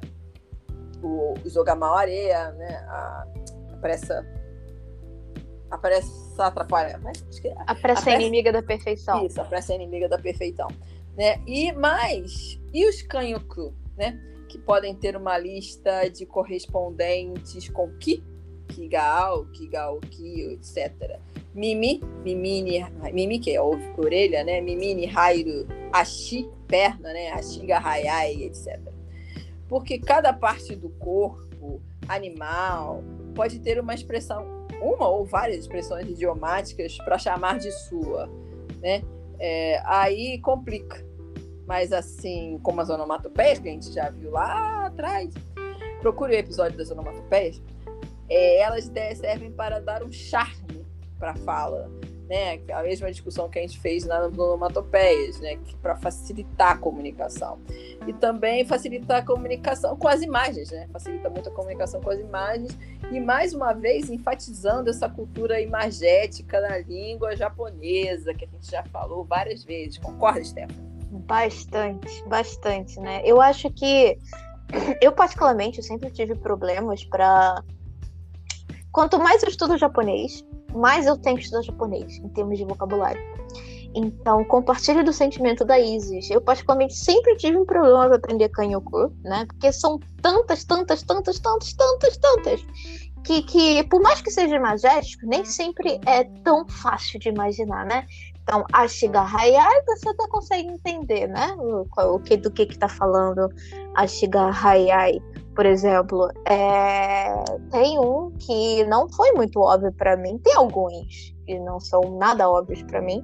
[1.01, 2.75] o, o areia, né?
[2.87, 3.27] A,
[3.73, 4.25] a pressa.
[5.71, 6.99] A pressa atrapalha.
[7.01, 7.23] Mas,
[7.67, 9.25] a pressa é inimiga da perfeição.
[9.25, 10.67] Isso, a pressa é inimiga da perfeição.
[11.19, 11.37] Né?
[11.45, 14.17] E mais, e os kanyoku, né?
[14.47, 18.23] Que podem ter uma lista de correspondentes com ki,
[18.69, 21.19] kigaao, kigaoki, etc.
[21.53, 24.61] Mimi, mimini, mimi que é orelha, né?
[24.61, 27.31] Mimini, hairu, ashi, perna, né?
[27.31, 28.79] Ashiga, hayai, etc.
[29.67, 33.03] Porque cada parte do corpo animal
[33.35, 34.47] pode ter uma expressão,
[34.81, 38.29] uma ou várias expressões idiomáticas para chamar de sua,
[38.81, 39.03] né?
[39.37, 41.08] É, aí complica
[41.69, 45.31] mas assim, como as onomatopeias, que a gente já viu lá atrás,
[46.01, 47.61] procure o episódio das onomatopeias,
[48.27, 50.83] é, elas servem para dar um charme
[51.19, 51.87] para a fala,
[52.27, 52.59] né?
[52.73, 55.59] A mesma discussão que a gente fez nas onomatopeias, né?
[55.79, 57.59] Para facilitar a comunicação.
[58.07, 60.89] E também facilitar a comunicação com as imagens, né?
[60.91, 62.75] Facilita muito a comunicação com as imagens.
[63.11, 68.83] E mais uma vez enfatizando essa cultura imagética na língua japonesa, que a gente já
[68.85, 69.99] falou várias vezes.
[69.99, 70.88] Concorda, Stefano?
[71.09, 73.21] Bastante, bastante, né?
[73.25, 74.17] Eu acho que
[75.01, 77.63] eu particularmente eu sempre tive problemas para
[78.91, 80.43] quanto mais eu estudo japonês,
[80.73, 83.21] mais eu tenho que estudar japonês em termos de vocabulário.
[83.93, 86.29] Então, compartilho do sentimento da Isis.
[86.29, 89.45] Eu, particularmente, sempre tive um problema para aprender Kanyoku, né?
[89.47, 92.65] Porque são tantas, tantas, tantas, tantas, tantas, tantas,
[93.23, 98.05] que, que por mais que seja imagético, nem sempre é tão fácil de imaginar, né?
[98.49, 101.55] Então, Ashigahayai você até consegue entender, né?
[101.59, 101.85] O,
[102.15, 103.47] o que, do que que tá falando
[103.93, 105.21] Ashigahayai,
[105.55, 106.31] por exemplo.
[106.47, 107.31] É,
[107.69, 110.39] tem um que não foi muito óbvio para mim.
[110.39, 113.23] Tem alguns que não são nada óbvios para mim.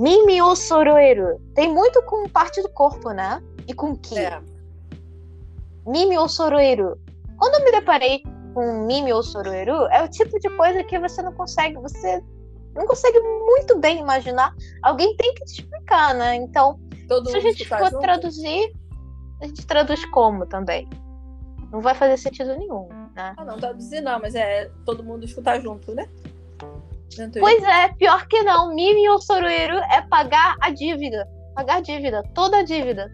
[0.00, 1.40] Mimi Osoroeru.
[1.54, 3.40] Tem muito com parte do corpo, né?
[3.68, 4.18] E com Ki.
[4.18, 4.42] É.
[5.86, 6.98] Mimi Osoroeru.
[7.36, 11.32] Quando eu me deparei com Mimi Osoroeru, é o tipo de coisa que você não
[11.32, 12.20] consegue, você
[12.78, 14.54] não consegue muito bem imaginar.
[14.82, 16.36] Alguém tem que te explicar, né?
[16.36, 18.00] Então, Todo se a gente for junto?
[18.00, 18.72] traduzir,
[19.40, 20.88] a gente traduz como também.
[21.72, 23.34] Não vai fazer sentido nenhum, né?
[23.36, 26.08] Ah, não, traduzir não, mas é todo mundo escutar junto, né?
[27.40, 28.74] Pois é, pior que não.
[28.74, 31.28] Mimi ou Soroeiro é pagar a dívida.
[31.54, 33.10] Pagar a dívida, toda a dívida.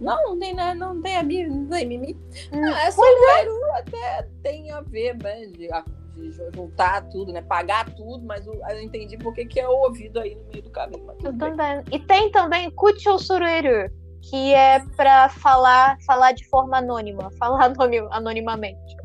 [0.00, 0.72] Não, não tem, né?
[0.72, 2.16] não tem a Mimi, não tem Mimi.
[2.52, 3.78] Hum, ah, é Soroeiro é.
[3.80, 5.44] até tem a ver, né?
[5.46, 5.68] De
[6.14, 7.42] de juntar tudo, né?
[7.42, 10.70] Pagar tudo, mas eu, eu entendi porque que é o ouvido aí no meio do
[10.70, 11.06] caminho.
[11.22, 11.82] Eu também.
[11.90, 13.90] E tem também Kucho Surueru,
[14.22, 17.72] que é para falar, falar de forma anônima, falar
[18.10, 18.96] anonimamente.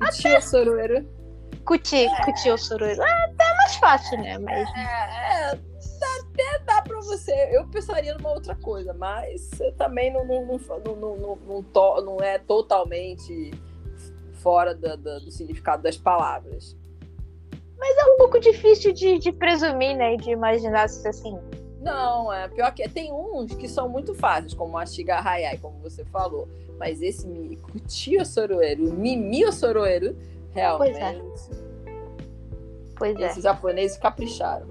[0.00, 1.06] Kuchi Surueru.
[1.64, 2.24] Kuchi, é.
[2.24, 3.02] Kuchi Surueru.
[3.02, 4.38] É até mais fácil, né?
[4.38, 4.68] Mas...
[4.76, 7.32] É, é, até dá para você.
[7.52, 12.20] Eu pensaria numa outra coisa, mas também não, não, não, não, não, não, não, não
[12.20, 13.52] é totalmente
[14.42, 16.76] fora da, da, do significado das palavras.
[17.78, 20.16] Mas é um pouco difícil de, de presumir, né?
[20.16, 21.38] De imaginar se assim.
[21.80, 26.04] Não, é pior que tem uns que são muito fáceis, como a Shigarayai, como você
[26.04, 26.48] falou.
[26.78, 30.16] Mas esse Mikuchi Soroeru, Mimi Soroeru,
[30.52, 30.92] realmente.
[30.92, 31.62] Pois é.
[32.96, 33.26] Pois é.
[33.26, 34.66] Esses japoneses capricharam.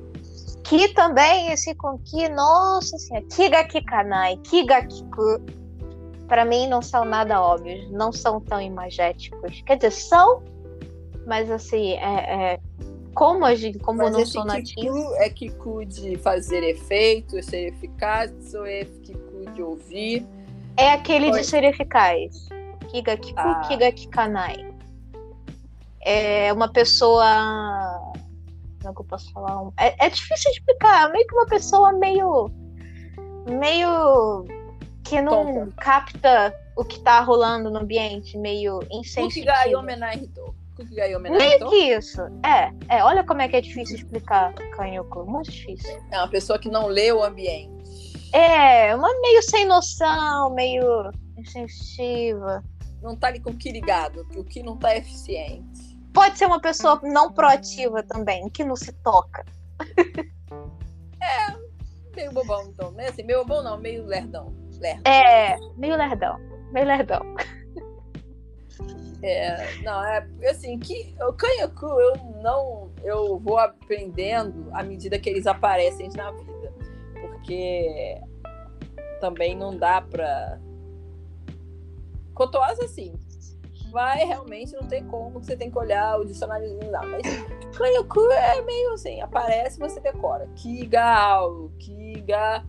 [0.63, 5.41] Que também, esse com que, nossa senhora, Kigakikanai, Kigakiku,
[6.31, 9.61] para mim não são nada óbvios, não são tão imagéticos.
[9.65, 10.41] Quer dizer, são,
[11.27, 12.59] mas assim, é, é
[13.13, 15.13] como a gente, como mas não sou nativo.
[15.15, 20.25] é Kiku de fazer efeito, ser eficaz, ou é Kiku de ouvir?
[20.77, 22.47] É aquele de ser eficaz.
[22.89, 23.61] Kigakiku, ah.
[23.67, 24.73] Kigakikanai.
[25.99, 28.13] É uma pessoa
[28.79, 29.69] como é que eu posso falar?
[29.77, 31.09] É, é difícil de explicar.
[31.09, 32.49] É meio que uma pessoa meio.
[33.49, 34.61] meio.
[35.03, 39.27] Que não capta o que tá rolando no ambiente, meio insensível.
[41.37, 42.21] Meio que isso.
[42.45, 45.25] É, é, olha como é que é difícil explicar, Kanyoko.
[45.25, 46.01] Muito difícil.
[46.11, 48.29] É uma pessoa que não lê o ambiente.
[48.33, 52.63] É, uma meio sem noção, meio insensitiva.
[53.01, 55.99] Não tá ali com o que ligado, o que não tá eficiente.
[56.13, 59.45] Pode ser uma pessoa não proativa também, que não se toca.
[61.21, 61.55] é,
[62.15, 63.07] meio bobão, então, né?
[63.07, 64.61] Assim, meio bobão não, meio lerdão.
[64.81, 65.11] Lerdão.
[65.11, 66.39] É, meio lerdão.
[66.71, 67.21] Meio lerdão.
[69.23, 72.91] É, não, é assim, que o Kanyaku eu não.
[73.03, 76.73] Eu vou aprendendo à medida que eles aparecem na vida.
[77.21, 78.19] Porque
[79.19, 80.59] também não dá pra.
[82.33, 83.13] Cotoasa, assim,
[83.91, 87.01] vai realmente não tem como, você tem que olhar o dicionáriozinho lá.
[87.05, 87.21] Mas
[87.77, 90.47] Kanyoku é meio assim, aparece você decora.
[90.55, 92.65] Kiga Ao, Kiga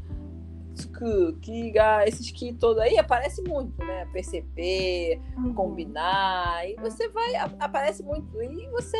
[0.73, 4.07] Tsuku, Kiga, esses ki todo aí aparece muito, né?
[4.13, 5.55] Perceber, uhum.
[5.55, 8.43] combinar, e você vai, aparece muito.
[8.43, 8.99] E você.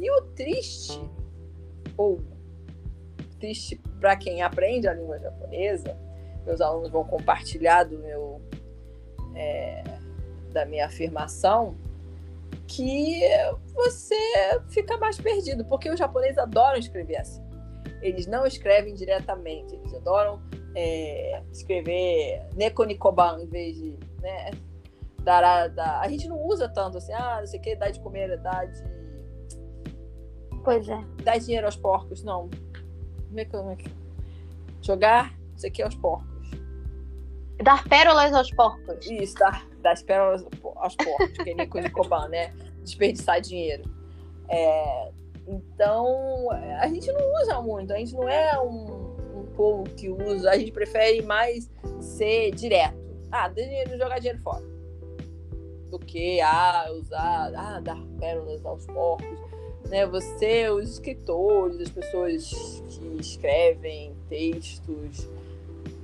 [0.00, 1.00] E o triste,
[1.96, 2.20] ou
[3.38, 5.96] triste para quem aprende a língua japonesa,
[6.44, 8.40] meus alunos vão compartilhar do meu.
[9.34, 9.82] É,
[10.52, 11.74] da minha afirmação
[12.68, 13.20] que
[13.74, 14.16] você
[14.68, 17.42] fica mais perdido, porque os japoneses adoram escrever assim.
[18.00, 20.42] Eles não escrevem diretamente, eles adoram
[20.74, 23.98] é, escrever nekonikoban em vez de.
[24.20, 24.50] Né,
[25.22, 28.00] dar, dar, a gente não usa tanto assim, ah, não sei o que, dar de
[28.00, 28.82] comer, dar de.
[30.64, 31.04] Pois é.
[31.24, 32.48] Dar dinheiro aos porcos, não.
[33.28, 33.90] Como é que, como é que...
[34.80, 36.50] Jogar, não sei o que, aos porcos.
[37.62, 39.06] Dar pérolas aos porcos.
[39.06, 40.44] Isso, dar, dar pérolas
[40.76, 42.52] aos porcos, que é Coban, né?
[42.82, 43.82] Desperdiçar dinheiro.
[44.48, 45.10] É,
[45.46, 46.48] então,
[46.80, 49.01] a gente não usa muito, a gente não é um
[49.52, 52.96] povo que usa, a gente prefere mais ser direto.
[53.30, 54.64] Ah, dinheiro, jogar dinheiro fora.
[55.90, 59.38] Do que ah, usar, ah, dar pérolas aos porcos.
[59.88, 60.06] Né?
[60.06, 65.28] Você, os escritores, as pessoas que escrevem textos,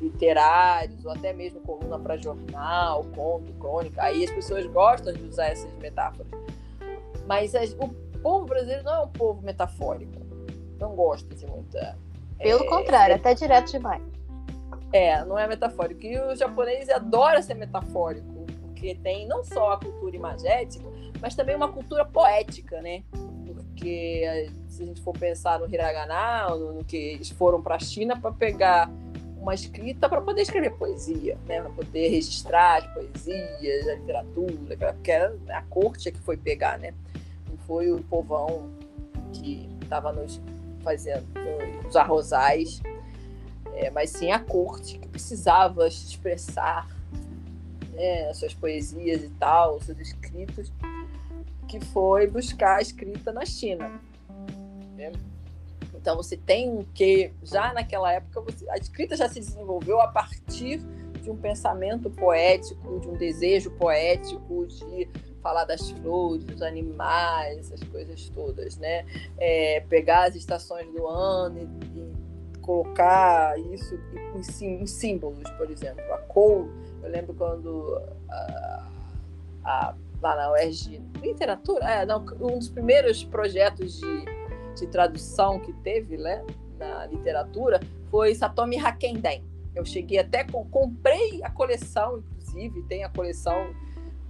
[0.00, 4.02] literários, ou até mesmo coluna para jornal, conto, crônica.
[4.02, 6.30] Aí as pessoas gostam de usar essas metáforas.
[7.26, 7.88] Mas as, o
[8.22, 10.20] povo brasileiro não é um povo metafórico.
[10.78, 11.98] Não gosta de muita.
[12.38, 14.03] Pelo é, contrário, é, até direto demais.
[14.92, 16.05] É, não é metafórico.
[16.05, 20.85] E o japonês adora ser metafórico, porque tem não só a cultura imagética,
[21.20, 23.03] mas também uma cultura poética, né?
[23.44, 27.79] Porque se a gente for pensar no hiragana, no, no que eles foram para a
[27.79, 28.90] China para pegar
[29.40, 31.61] uma escrita para poder escrever poesia, né?
[31.61, 36.92] para poder registrar as poesias, a literatura, que era a corte que foi pegar, né?
[37.48, 38.68] Não foi o povão
[39.33, 40.40] que estava nos
[40.88, 41.27] fazendo
[41.87, 42.81] os arrozais,
[43.74, 46.88] é, mas sim a corte que precisava expressar
[47.92, 50.72] né, suas poesias e tal, seus escritos,
[51.68, 54.01] que foi buscar a escrita na China.
[54.96, 55.12] Né?
[55.94, 60.79] Então você tem que já naquela época você, a escrita já se desenvolveu a partir
[61.20, 65.07] de um pensamento poético, de um desejo poético de
[65.48, 69.06] falar das flores, dos animais, essas coisas todas, né?
[69.38, 73.98] É, pegar as estações do ano e, e colocar isso
[74.34, 76.68] em, em, símbolos, por exemplo, a cor.
[77.02, 78.88] Eu lembro quando a,
[79.64, 84.38] a, lá na UERJ, literatura, é, não, um dos primeiros projetos de
[84.78, 86.44] de tradução que teve né,
[86.78, 87.80] na literatura
[88.11, 89.42] foi Satomi Hakenden.
[89.74, 93.74] Eu cheguei até com, comprei a coleção, inclusive, tem a coleção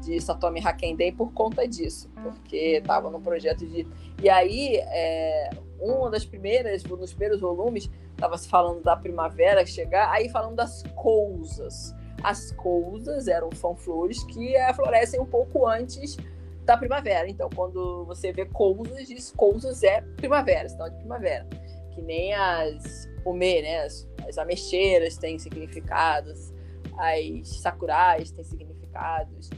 [0.01, 3.86] de Satomi Hakenden por conta disso, porque estava no projeto de.
[4.22, 10.11] E aí, é, uma das primeiras, dos primeiros volumes, estava se falando da primavera chegar,
[10.11, 11.94] aí falando das coisas.
[12.22, 16.16] As coisas eram são flores que florescem um pouco antes
[16.64, 17.28] da primavera.
[17.28, 21.46] Então, quando você vê cousas, diz cousas é primavera, sinal de primavera.
[21.94, 23.84] Que nem as umê, né?
[23.84, 26.53] As, as ameixeiras têm significados,
[26.96, 29.49] as sakurais têm significados.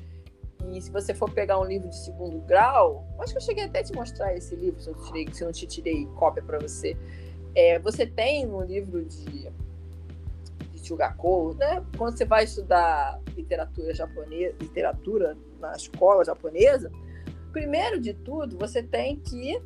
[0.68, 3.80] E se você for pegar um livro de segundo grau, acho que eu cheguei até
[3.80, 6.58] a te mostrar esse livro, se eu, tirei, se eu não te tirei cópia para
[6.58, 6.96] você.
[7.54, 9.50] É, você tem no livro de,
[10.72, 11.84] de Chugakou, né?
[11.96, 16.90] Quando você vai estudar literatura japonesa, literatura na escola japonesa,
[17.52, 19.61] primeiro de tudo, você tem que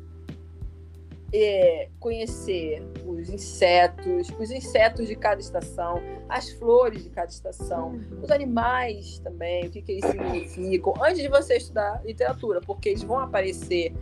[1.43, 8.21] é, conhecer os insetos, os insetos de cada estação, as flores de cada estação, uhum.
[8.23, 13.03] os animais também, o que, que eles significam, antes de você estudar literatura, porque eles
[13.03, 13.93] vão aparecer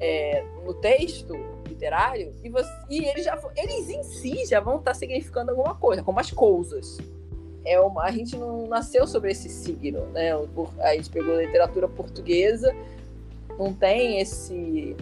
[0.00, 1.34] é, no texto
[1.68, 6.02] literário e, você, e eles, já, eles em si já vão estar significando alguma coisa,
[6.02, 6.98] como as coisas.
[7.64, 10.32] É uma, a gente não nasceu sobre esse signo, né?
[10.80, 12.74] A gente pegou literatura portuguesa,
[13.56, 14.96] não tem esse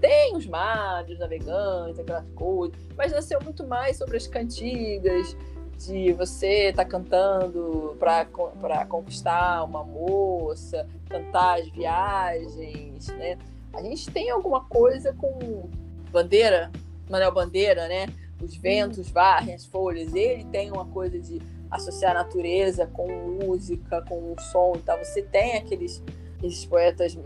[0.00, 5.36] tem os mares, navegantes, aquelas coisas, mas nasceu muito mais sobre as cantigas,
[5.78, 13.38] de você estar tá cantando para conquistar uma moça, cantar as viagens, né?
[13.72, 15.68] A gente tem alguma coisa com
[16.10, 16.70] bandeira,
[17.10, 18.06] Manuel Bandeira, né?
[18.40, 20.14] Os ventos varrem as folhas.
[20.14, 21.40] Ele tem uma coisa de
[21.70, 24.98] associar a natureza com música, com o som e tal.
[24.98, 26.02] Você tem aqueles
[26.42, 27.16] esses poetas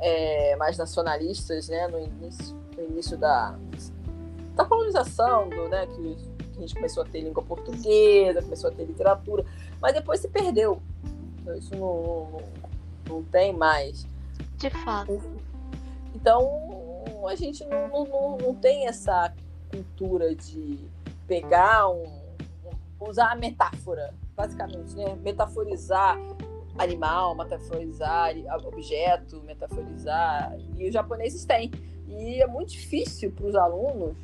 [0.00, 3.56] é, mais nacionalistas, né, no início, no início da,
[4.54, 6.16] da colonização, do, né, que,
[6.52, 9.44] que, a gente começou a ter língua portuguesa, começou a ter literatura,
[9.80, 10.80] mas depois se perdeu.
[11.58, 12.42] Isso não, não,
[13.08, 14.06] não tem mais.
[14.56, 15.20] De fato.
[16.14, 16.48] Então,
[17.28, 19.32] a gente não, não, não tem essa
[19.70, 20.78] cultura de
[21.26, 22.04] pegar um.
[23.00, 25.16] usar a metáfora, basicamente, né?
[25.22, 26.18] Metaforizar
[26.78, 30.56] animal, metaforizar objeto, metaforizar.
[30.76, 31.70] E os japoneses têm.
[32.08, 34.16] E é muito difícil para os alunos,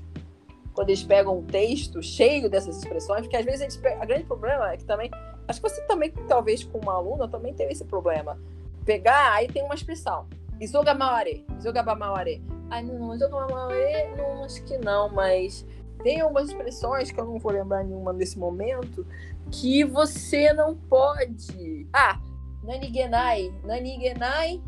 [0.73, 4.03] quando eles pegam um texto cheio dessas expressões, porque às vezes eles pegam...
[4.03, 5.11] o grande problema é que também.
[5.49, 8.39] Acho que você também, talvez, com uma aluna, também teve esse problema.
[8.85, 10.27] Pegar, aí tem uma expressão.
[10.61, 11.45] Isogamaware.
[11.59, 12.41] Isogabamaware.
[12.71, 15.67] Ai, não, Isogamaware, não, acho que não, mas
[16.03, 19.07] tem algumas expressões que eu não vou lembrar nenhuma nesse momento
[19.51, 21.87] que você não pode.
[21.93, 22.19] Ah,
[22.63, 24.63] Nanigenai, Nanigenai,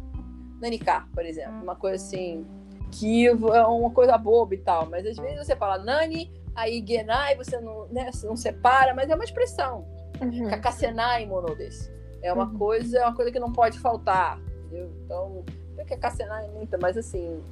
[0.61, 1.63] Nanika, por exemplo.
[1.63, 2.47] Uma coisa assim,
[2.91, 4.89] que é uma coisa boba e tal.
[4.89, 9.11] Mas às vezes você fala Nani, aí Genai, você não, né, você não separa, mas
[9.11, 9.87] é uma expressão.
[10.21, 10.49] Uhum.
[10.49, 11.93] Kakasenai monodes.
[12.23, 12.59] É uma uhum.
[12.59, 14.41] coisa, é uma coisa que não pode faltar.
[14.67, 14.91] Entendeu?
[15.05, 15.45] Então,
[15.77, 17.43] não que é Kasenai muita, mas assim,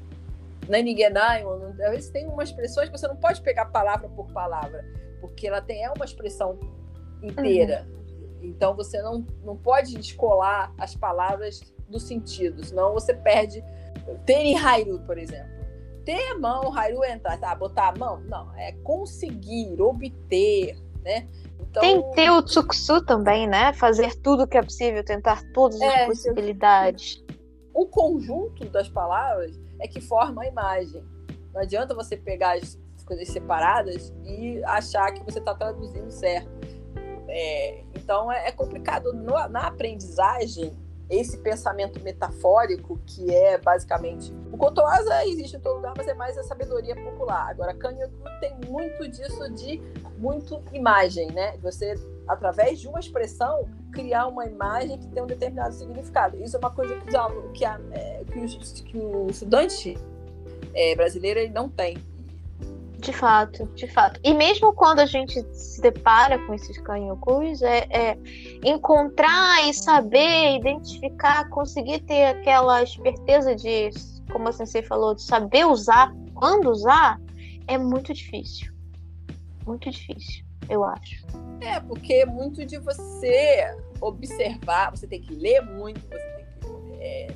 [0.68, 4.84] Nanigenai, às vezes tem umas expressões que você não pode pegar palavra por palavra,
[5.20, 6.58] porque ela tem é uma expressão
[7.22, 7.86] inteira.
[7.86, 8.01] Uhum.
[8.46, 13.62] Então você não, não pode descolar as palavras do sentido, senão você perde.
[14.26, 15.52] Ter Hairu, por exemplo.
[16.04, 17.54] Ter a mão, Hairu entrar, tá?
[17.54, 18.20] Botar a mão?
[18.22, 21.28] Não, é conseguir, obter, né?
[21.60, 23.72] Então, Tem ter o Tsuksu também, né?
[23.72, 27.24] Fazer tudo o que é possível, tentar todas as é, possibilidades.
[27.72, 31.02] O conjunto das palavras é que forma a imagem.
[31.54, 36.50] Não adianta você pegar as coisas separadas e achar que você está traduzindo certo.
[37.34, 40.70] É, então é, é complicado no, na aprendizagem
[41.08, 46.36] esse pensamento metafórico que é basicamente o Kotoasa existe em todo lugar, mas é mais
[46.36, 47.48] a sabedoria popular.
[47.48, 49.80] Agora, Kanyoku tem muito disso de
[50.18, 51.56] muito imagem, né?
[51.62, 51.94] Você
[52.28, 56.42] através de uma expressão criar uma imagem que tem um determinado significado.
[56.42, 57.06] Isso é uma coisa que,
[57.54, 59.98] que, a, é, que, o, que o estudante
[60.74, 61.96] é, brasileiro ele não tem.
[63.02, 64.20] De fato, de fato.
[64.22, 68.16] E mesmo quando a gente se depara com esses canhocus, é, é,
[68.64, 73.90] encontrar e saber, identificar, conseguir ter aquela esperteza de,
[74.30, 77.20] como a Sensei falou, de saber usar, quando usar,
[77.66, 78.72] é muito difícil.
[79.66, 81.26] Muito difícil, eu acho.
[81.60, 87.02] É, porque é muito de você observar, você tem que ler muito, você tem que
[87.02, 87.34] é,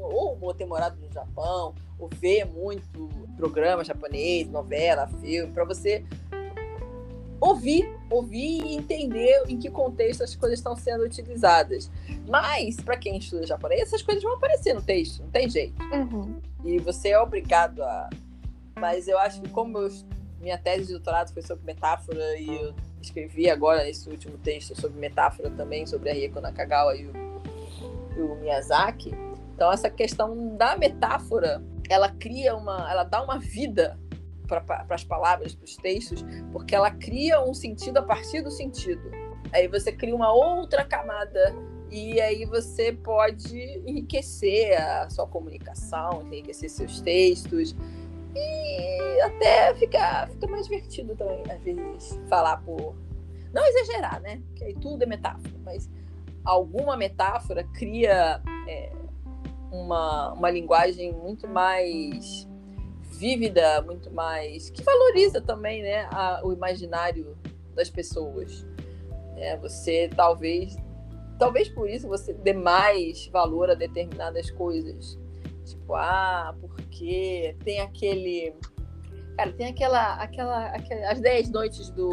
[0.00, 6.04] ou ter no Japão, ou ver muito programa japonês, novela, filme, para você
[7.40, 11.90] ouvir, ouvir e entender em que contexto as coisas estão sendo utilizadas.
[12.28, 15.80] Mas, para quem estuda japonês, essas coisas vão aparecer no texto, não tem jeito.
[15.82, 16.40] Uhum.
[16.64, 18.10] E você é obrigado a.
[18.78, 19.88] Mas eu acho que, como eu...
[20.40, 24.98] minha tese de doutorado foi sobre metáfora e eu escrevi agora esse último texto sobre
[24.98, 27.12] metáfora também, sobre a Rieko Nakagawa e o,
[28.16, 29.14] e o Miyazaki.
[29.54, 33.98] Então, essa questão da metáfora ela cria uma, ela dá uma vida
[34.46, 39.10] para as palavras, para os textos, porque ela cria um sentido a partir do sentido.
[39.52, 41.54] Aí você cria uma outra camada
[41.90, 47.74] E aí você pode enriquecer a sua comunicação, enriquecer seus textos.
[48.34, 52.94] E até fica, fica mais divertido também, às vezes, falar por.
[53.52, 54.42] Não exagerar, né?
[54.48, 55.88] Porque aí tudo é metáfora, mas
[56.44, 58.92] alguma metáfora cria é,
[59.70, 62.46] uma, uma linguagem muito mais
[63.18, 64.70] vívida, muito mais.
[64.70, 67.36] que valoriza também né, a, o imaginário
[67.74, 68.66] das pessoas.
[69.36, 70.76] É, você talvez.
[71.38, 75.18] Talvez por isso você dê mais valor a determinadas coisas.
[75.64, 78.54] Tipo, ah, porque tem aquele.
[79.36, 80.14] Cara, tem aquela.
[80.14, 82.10] aquela, aquela as 10 noites do.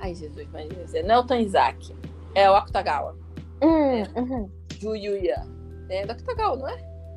[0.00, 1.04] Ai, Jesus, mas dizer.
[1.04, 1.94] Não é Tanizaki.
[2.34, 3.16] É o Akutagawa.
[3.62, 4.18] Hum, é.
[4.18, 4.59] uhum.
[4.80, 5.46] Juyuya.
[5.88, 6.76] É do Akutagawa, não é?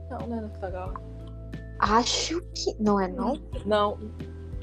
[0.10, 0.94] Não, não é do Akutagawa.
[1.80, 2.76] Acho que.
[2.80, 3.42] Não é, não?
[3.66, 3.98] Não.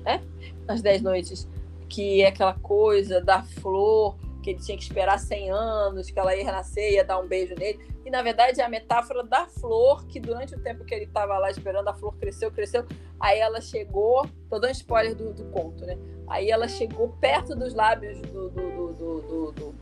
[0.04, 0.20] É?
[0.68, 1.48] As 10 noites.
[1.88, 6.36] Que é aquela coisa da flor, que ele tinha que esperar 100 anos, que ela
[6.36, 7.80] ia renascer, ia dar um beijo nele.
[8.04, 11.36] E na verdade é a metáfora da flor, que durante o tempo que ele estava
[11.38, 12.86] lá esperando, a flor cresceu, cresceu.
[13.18, 14.26] Aí ela chegou.
[14.48, 15.98] Tô dando spoiler do, do conto, né?
[16.28, 19.74] Aí ela chegou perto dos lábios do, do, do, do,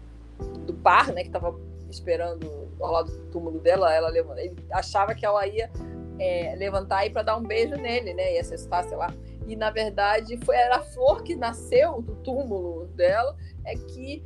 [0.66, 1.22] do par, né?
[1.22, 1.54] Que estava
[1.91, 3.93] esperando ao lado do túmulo dela.
[3.93, 5.70] Ela ele achava que ela ia
[6.18, 8.34] é, levantar e para dar um beijo nele, né?
[8.34, 9.12] E acessar, sei lá.
[9.47, 14.22] E na verdade foi era a flor que nasceu do túmulo dela, é que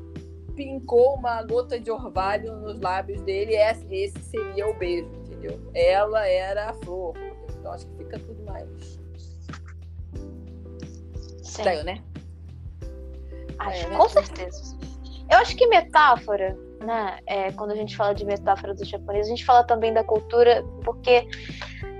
[0.56, 3.54] pincou uma gota de orvalho nos lábios dele.
[3.54, 5.60] Esse, esse seria o beijo, entendeu?
[5.74, 7.14] Ela era a flor.
[7.58, 8.68] Então acho que fica tudo mais.
[11.42, 12.02] Estranho, né?
[13.58, 13.96] Acho, é, né?
[13.96, 14.76] com certeza.
[15.30, 17.18] Eu acho que metáfora né?
[17.26, 20.64] É, quando a gente fala de metáfora do japonês, a gente fala também da cultura,
[20.84, 21.26] porque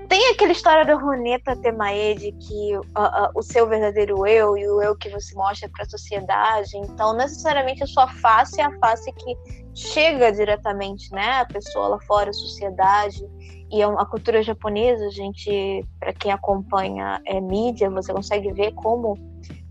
[0.07, 4.67] tem aquela história do Roneta Temae de que uh, uh, o seu verdadeiro eu e
[4.67, 8.77] o eu que você mostra para a sociedade, então necessariamente a sua face é a
[8.79, 9.35] face que
[9.73, 13.25] chega diretamente, né, a pessoa lá fora, a sociedade.
[13.71, 18.71] E é a cultura japonesa, a gente, para quem acompanha é, mídia, você consegue ver
[18.73, 19.17] como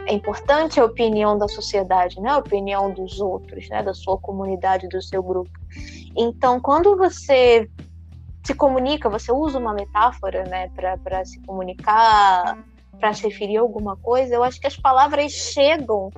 [0.06, 2.30] é importante a opinião da sociedade, né?
[2.30, 3.82] A opinião dos outros, né?
[3.82, 5.50] Da sua comunidade, do seu grupo.
[6.16, 7.68] Então, quando você
[8.44, 10.70] se comunica, você usa uma metáfora, né?
[11.02, 12.58] Para se comunicar,
[12.98, 16.10] para se referir a alguma coisa, eu acho que as palavras chegam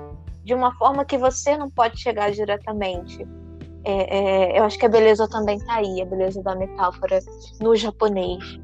[0.43, 3.27] de uma forma que você não pode chegar diretamente.
[3.83, 7.19] É, é, eu acho que a beleza também está aí, a beleza da metáfora
[7.61, 8.59] no japonês.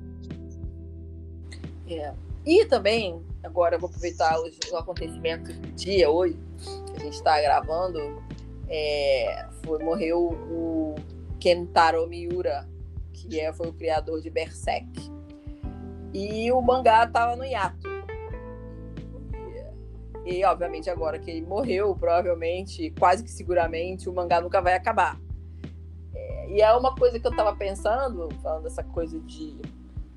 [1.89, 2.13] É.
[2.47, 6.39] E também agora eu vou aproveitar os, os acontecimentos do dia hoje,
[6.87, 7.99] que a gente está gravando.
[8.69, 10.95] É, foi, morreu o
[11.41, 12.69] Kentaro Miura,
[13.13, 15.11] que é, foi o criador de Berserk.
[16.13, 17.89] E o mangá estava no hiato.
[20.25, 24.75] E, e, obviamente, agora que ele morreu, provavelmente, quase que seguramente, o mangá nunca vai
[24.75, 25.21] acabar.
[26.15, 29.61] É, e é uma coisa que eu estava pensando, falando dessa coisa de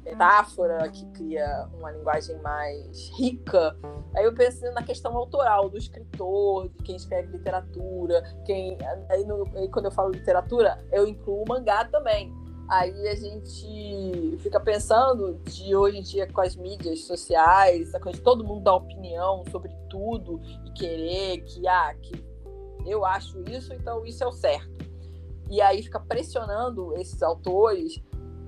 [0.04, 3.76] metáfora, que cria uma linguagem mais rica.
[4.16, 8.78] Aí eu pensei na questão autoral do escritor, de quem escreve literatura, quem
[9.10, 12.34] aí, no, aí quando eu falo literatura, eu incluo mangá também.
[12.70, 18.18] Aí a gente fica pensando de hoje em dia com as mídias sociais, a coisa
[18.18, 22.24] de todo mundo dar opinião sobre tudo e querer que ah, que
[22.86, 24.74] eu acho isso, então isso é o certo.
[25.50, 28.02] E aí fica pressionando esses autores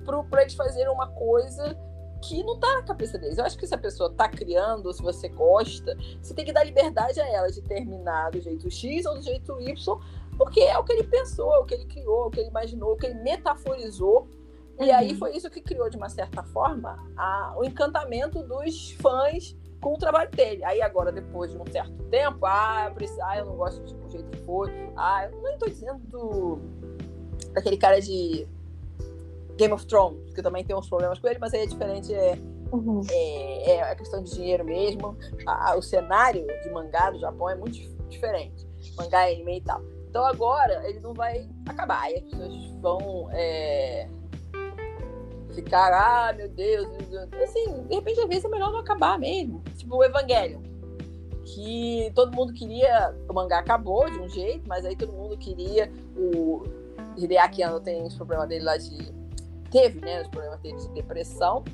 [0.06, 1.76] para eles fazerem uma coisa
[2.22, 3.38] que não tá na cabeça deles.
[3.38, 6.64] Eu acho que se a pessoa tá criando, se você gosta, você tem que dar
[6.64, 10.00] liberdade a ela de terminar do jeito X ou do jeito Y,
[10.36, 12.48] porque é o que ele pensou, é o que ele criou, é o que ele
[12.48, 14.28] imaginou, é o que ele metaforizou.
[14.78, 15.18] E aí uhum.
[15.18, 19.98] foi isso que criou, de uma certa forma, a, o encantamento dos fãs com o
[19.98, 20.64] trabalho dele.
[20.64, 24.10] Aí agora, depois de um certo tempo, ah, eu, preciso, ah, eu não gosto do
[24.10, 24.70] jeito que foi.
[24.96, 26.58] Ah, eu não estou dizendo do,
[27.52, 28.46] daquele cara de
[29.56, 32.38] Game of Thrones, que também tem uns problemas com ele, mas aí é diferente, é,
[32.70, 33.00] uhum.
[33.10, 35.16] é, é, a questão de dinheiro mesmo.
[35.46, 37.78] A, a, o cenário de mangá do Japão é muito
[38.08, 38.66] diferente.
[38.96, 39.82] Mangá, anime e tal.
[40.08, 42.10] Então agora ele não vai acabar.
[42.10, 44.08] E as pessoas vão é,
[45.54, 46.86] ficar, ah, meu Deus,
[47.42, 49.62] assim, de repente às vezes é melhor não acabar mesmo.
[49.76, 50.62] Tipo o Evangelho.
[51.44, 53.14] Que todo mundo queria.
[53.28, 55.90] O mangá acabou de um jeito, mas aí todo mundo queria.
[56.16, 56.64] O
[57.16, 59.14] Hideaki Anno tem os problemas dele lá de
[59.70, 61.64] teve, né, os problemas dele de depressão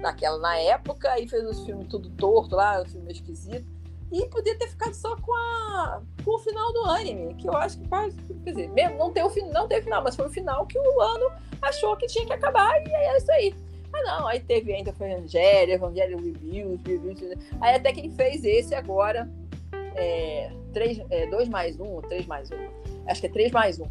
[0.00, 3.66] naquela na época e fez os filmes tudo torto lá, o filme esquisito.
[4.10, 7.78] E podia ter ficado só com, a, com o final do anime, que eu acho
[7.78, 8.14] que faz.
[8.44, 11.00] Quer dizer, mesmo não, ter o, não teve final, mas foi o final que o
[11.00, 11.32] ano
[11.62, 13.54] achou que tinha que acabar e é isso aí.
[13.90, 17.20] Ah, não, aí teve ainda foi Evangelho, Evangelho Reviews, Reviews.
[17.60, 19.30] Aí até que ele fez esse agora.
[19.94, 22.56] É, três, é, dois mais um, ou três mais um.
[23.06, 23.88] Acho que é três mais um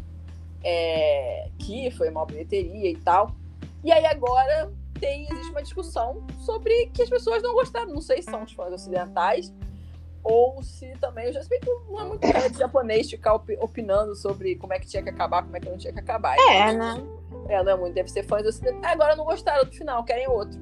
[0.64, 3.34] é, que foi uma bilheteria e tal.
[3.84, 7.92] E aí agora tem, existe uma discussão sobre que as pessoas não gostaram.
[7.92, 9.52] Não sei se são os fãs ocidentais
[10.22, 11.26] ou se também.
[11.26, 12.20] Eu já sei que não é muito
[12.52, 15.76] de japonês ficar opinando sobre como é que tinha que acabar, como é que não
[15.76, 16.36] tinha que acabar.
[16.38, 17.02] É, né?
[17.48, 17.94] É, não é muito.
[17.94, 18.92] Deve ser fãs ocidentais.
[18.92, 20.60] Agora não gostaram do final, querem outro.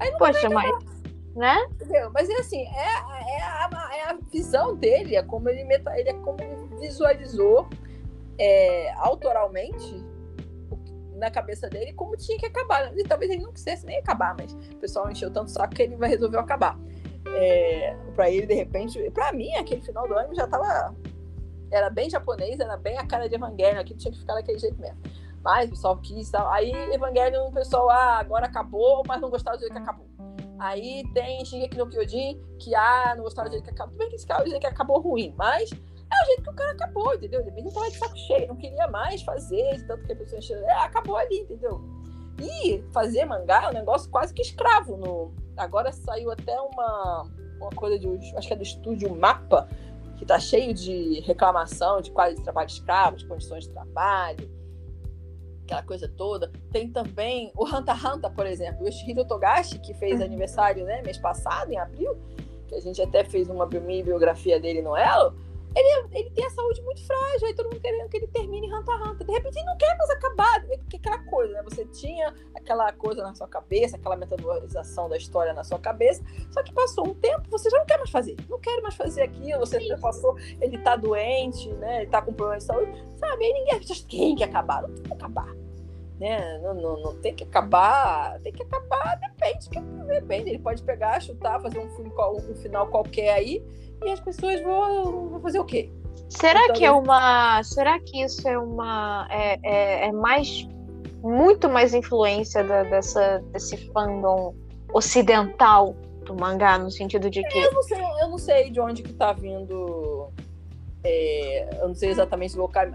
[0.00, 0.98] Aí não Poxa, mas.
[1.36, 1.56] Né?
[1.70, 2.10] Entendeu?
[2.12, 6.08] Mas é assim, é, é, a, é a visão dele, é como ele, meta, ele
[6.08, 7.68] é como ele visualizou
[8.36, 10.04] é, autoralmente
[11.18, 12.96] na cabeça dele como tinha que acabar.
[12.96, 15.96] E talvez ele não quisesse nem acabar, mas o pessoal encheu tanto saco que ele
[15.96, 16.78] vai resolver acabar.
[17.34, 20.94] É, para ele, de repente, para mim, aquele final do ano já tava.
[21.70, 24.80] Era bem japonês, era bem a cara de Evangelion, aquilo tinha que ficar daquele jeito
[24.80, 24.98] mesmo.
[25.44, 26.50] Mas o pessoal quis tal.
[26.50, 30.06] Aí Evangelion, o pessoal, ah, agora acabou, mas não gostava do jeito que acabou.
[30.58, 33.92] Aí tem Shingeki no Kyojin, que ah, não gostava do jeito que acabou.
[33.92, 35.70] Tudo bem que esse cara, que acabou ruim, mas
[36.10, 37.40] é o jeito que o cara acabou, entendeu?
[37.40, 40.58] Ele não tava de saco cheio, não queria mais fazer, tanto que a pessoa encheu.
[40.58, 41.80] É, acabou ali, entendeu?
[42.40, 44.96] E fazer mangá é um negócio quase que escravo.
[44.96, 45.34] No...
[45.56, 47.30] Agora saiu até uma,
[47.60, 48.08] uma coisa de.
[48.36, 49.68] Acho que é do estúdio Mapa,
[50.16, 54.50] que tá cheio de reclamação de quase de trabalho escravo, de condições de trabalho,
[55.64, 56.50] aquela coisa toda.
[56.72, 60.26] Tem também o Hunter Hunter, por exemplo, o Yoshihiro Togashi, que fez uhum.
[60.26, 62.16] aniversário né, mês passado, em abril,
[62.66, 66.82] que a gente até fez uma biografia dele no Elo ele, ele tem a saúde
[66.82, 69.26] muito frágil, aí todo mundo querendo que ele termine Hunter x Hunter.
[69.26, 71.62] De repente ele não quer mais acabar, porque aquela coisa, né?
[71.62, 76.62] Você tinha aquela coisa na sua cabeça, aquela metodologização da história na sua cabeça, só
[76.62, 78.36] que passou um tempo, você já não quer mais fazer.
[78.48, 82.02] Não quer mais fazer aquilo, você já passou, ele tá doente, né?
[82.02, 83.44] Ele tá com problema de saúde, sabe?
[83.44, 85.54] Aí ninguém quem quer acabar, não tem que acabar.
[86.18, 86.58] Né?
[86.58, 89.68] Não, não, não tem que acabar, tem que acabar, depende,
[90.06, 90.50] depende.
[90.50, 93.64] Ele pode pegar, chutar, fazer um, filme, um final qualquer aí
[94.04, 95.90] e as pessoas vão, vão fazer o quê?
[96.28, 97.62] Será então, que é uma.
[97.62, 99.26] Será que isso é uma.
[99.30, 100.68] É, é, é mais.
[101.22, 104.54] Muito mais influência da, dessa, desse fandom
[104.92, 107.58] ocidental do mangá, no sentido de que.
[107.58, 110.30] Eu não sei, eu não sei de onde que tá vindo.
[111.02, 112.86] É, eu não sei exatamente o local.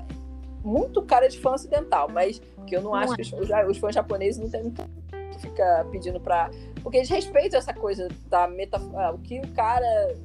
[0.63, 3.15] Muito cara de fã ocidental, mas que eu não, não acho é.
[3.17, 4.81] que os, os, fãs japoneses não tem muito
[5.31, 6.49] que fica pedindo pra.
[6.81, 8.79] Porque eles respeitam essa coisa da meta.
[8.95, 10.15] Ah, o que o cara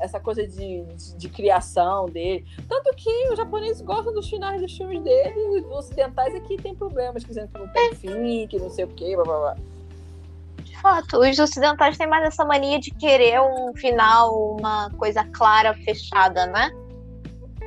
[0.00, 2.44] essa coisa de, de, de, criação dele.
[2.68, 6.74] Tanto que os japoneses gostam dos finais dos filmes dele, e os ocidentais aqui tem
[6.74, 9.56] problemas, dizendo que não tem fim, que não sei o quê, blá blá blá.
[10.62, 15.74] De fato, os ocidentais têm mais essa mania de querer um final, uma coisa clara,
[15.74, 16.70] fechada, né?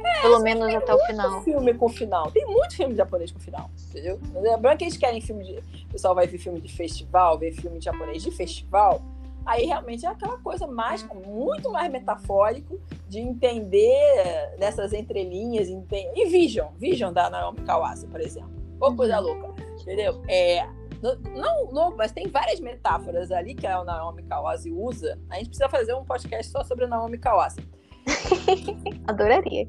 [0.03, 1.41] É, Pelo menos até o final.
[1.43, 2.31] filme com final.
[2.31, 4.19] Tem muito filme japonês com final, entendeu?
[4.33, 5.59] Lembrando que eles querem filme de.
[5.85, 9.01] O pessoal vai ver filme de festival, ver filme japonês de festival
[9.45, 15.67] aí realmente é aquela coisa mais, muito mais metafórico de entender nessas entrelinhas.
[15.67, 16.11] Entender...
[16.15, 18.51] E Vision, Vision da Naomi Kawase, por exemplo.
[18.95, 19.27] Coisa uhum.
[19.27, 20.23] louca, entendeu?
[20.27, 20.67] É,
[21.01, 25.19] não, não, mas tem várias metáforas ali que a Naomi Kawase usa.
[25.29, 27.59] A gente precisa fazer um podcast só sobre a Naomi Kawase.
[29.07, 29.67] Adoraria.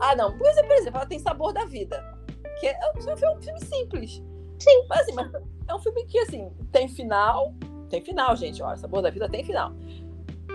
[0.00, 0.36] Ah, não.
[0.38, 2.02] Por exemplo, por exemplo, ela tem Sabor da Vida.
[2.60, 4.22] Que é, é um filme simples.
[4.60, 4.86] Sim.
[4.88, 5.32] Mas, assim, mas
[5.68, 7.52] é um filme que, assim, tem final,
[7.88, 8.62] tem final, gente.
[8.62, 9.72] Olha, Sabor da Vida tem final.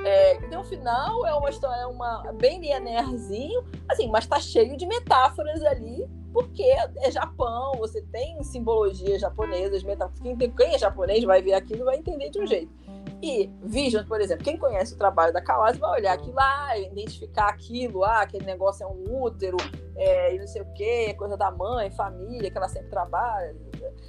[0.06, 4.76] É, tem um final, é uma história, é uma bem linearzinho, assim, mas tá cheio
[4.76, 6.64] de metáforas ali, porque
[6.98, 10.20] é Japão, você tem simbologias japonesas, metáforas.
[10.20, 12.74] Quem, quem é japonês vai ver aquilo e vai entender de um jeito.
[13.22, 17.48] E Vision, por exemplo, quem conhece o trabalho da Kawase vai olhar aquilo lá, identificar
[17.48, 19.56] aquilo, ah, aquele negócio é um útero,
[19.96, 23.56] é, e não sei o quê, coisa da mãe, família, que ela sempre trabalha.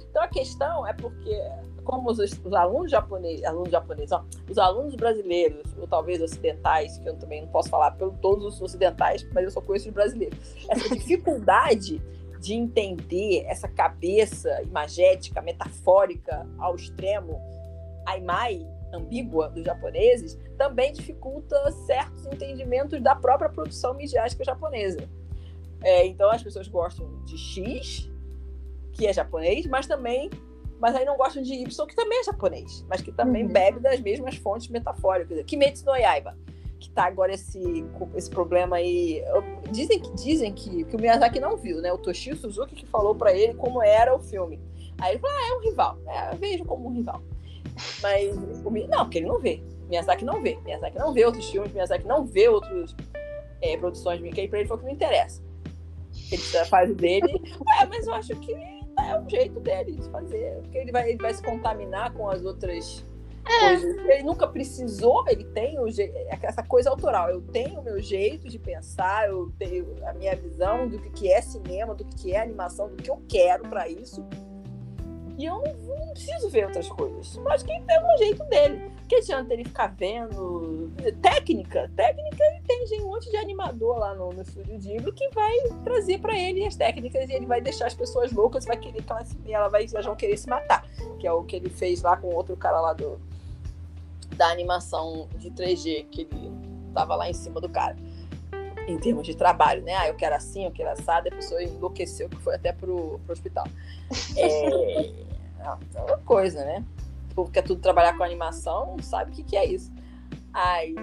[0.09, 1.31] Então a questão é porque
[1.85, 7.07] como os, os alunos japoneses, alunos japoneses, ó, os alunos brasileiros, ou talvez ocidentais, que
[7.07, 10.37] eu também não posso falar por todos os ocidentais, mas eu só conheço os brasileiros,
[10.67, 12.01] essa dificuldade
[12.41, 17.39] de entender essa cabeça imagética, metafórica ao extremo,
[18.05, 25.09] aimai, ambígua dos japoneses, também dificulta certos entendimentos da própria produção midiática japonesa.
[25.81, 28.09] É, então as pessoas gostam de X,
[28.93, 30.29] que é japonês, mas também
[30.85, 33.51] mas aí não gostam de Y, que também é japonês, mas que também uhum.
[33.51, 35.43] bebe das mesmas fontes metafóricas.
[35.43, 36.37] Kimetsu no Yaiba,
[36.79, 37.83] que tá agora esse,
[38.13, 39.19] esse problema aí.
[39.71, 41.91] Dizem que dizem que, que o Miyazaki não viu, né?
[41.91, 44.61] O Toshio Suzuki que falou para ele como era o filme.
[45.01, 45.97] Aí ele falou: ah, é um rival.
[46.05, 47.23] É, vejo como um rival.
[48.03, 49.63] Mas o, não, porque ele não vê.
[49.89, 50.55] Miyazaki não vê.
[50.63, 52.95] Miyazaki não vê outros filmes, Miyazaki não vê outras
[53.59, 55.41] é, produções de Mickey, pra ele foi o que não interessa.
[56.31, 57.41] Ele faz o dele.
[57.65, 58.53] Ué, mas eu acho que
[58.97, 60.61] é o jeito dele de fazer.
[60.61, 63.05] Porque ele vai, ele vai se contaminar com as outras
[63.45, 63.97] coisas.
[64.05, 65.85] Ele nunca precisou, ele tem o
[66.41, 67.29] essa coisa autoral.
[67.29, 71.41] Eu tenho o meu jeito de pensar, eu tenho a minha visão do que é
[71.41, 74.25] cinema, do que é animação, do que eu quero para isso.
[75.37, 77.37] E eu não, não, preciso ver outras coisas.
[77.37, 78.91] Mas quem tem um jeito dele.
[79.07, 81.91] Que adianta ele ficar vendo técnica?
[81.95, 86.19] Técnica ele tem um monte de animador lá no, no estúdio Ghibli que vai trazer
[86.19, 89.23] para ele as técnicas e ele vai deixar as pessoas loucas, vai querer que ela,
[89.47, 90.87] ela vai, elas vão querer se matar.
[91.19, 93.19] Que é o que ele fez lá com outro cara lá do,
[94.35, 96.51] da animação de 3G, que ele
[96.93, 97.95] tava lá em cima do cara.
[98.87, 99.95] Em termos de trabalho, né?
[99.95, 103.33] Ah, eu quero assim, eu quero assado, a pessoa enlouqueceu que foi até pro, pro
[103.33, 103.65] hospital.
[105.57, 106.85] É, é uma coisa, né?
[107.31, 109.91] O povo quer tudo trabalhar com animação, sabe o que, que é isso.
[110.53, 110.95] Aí.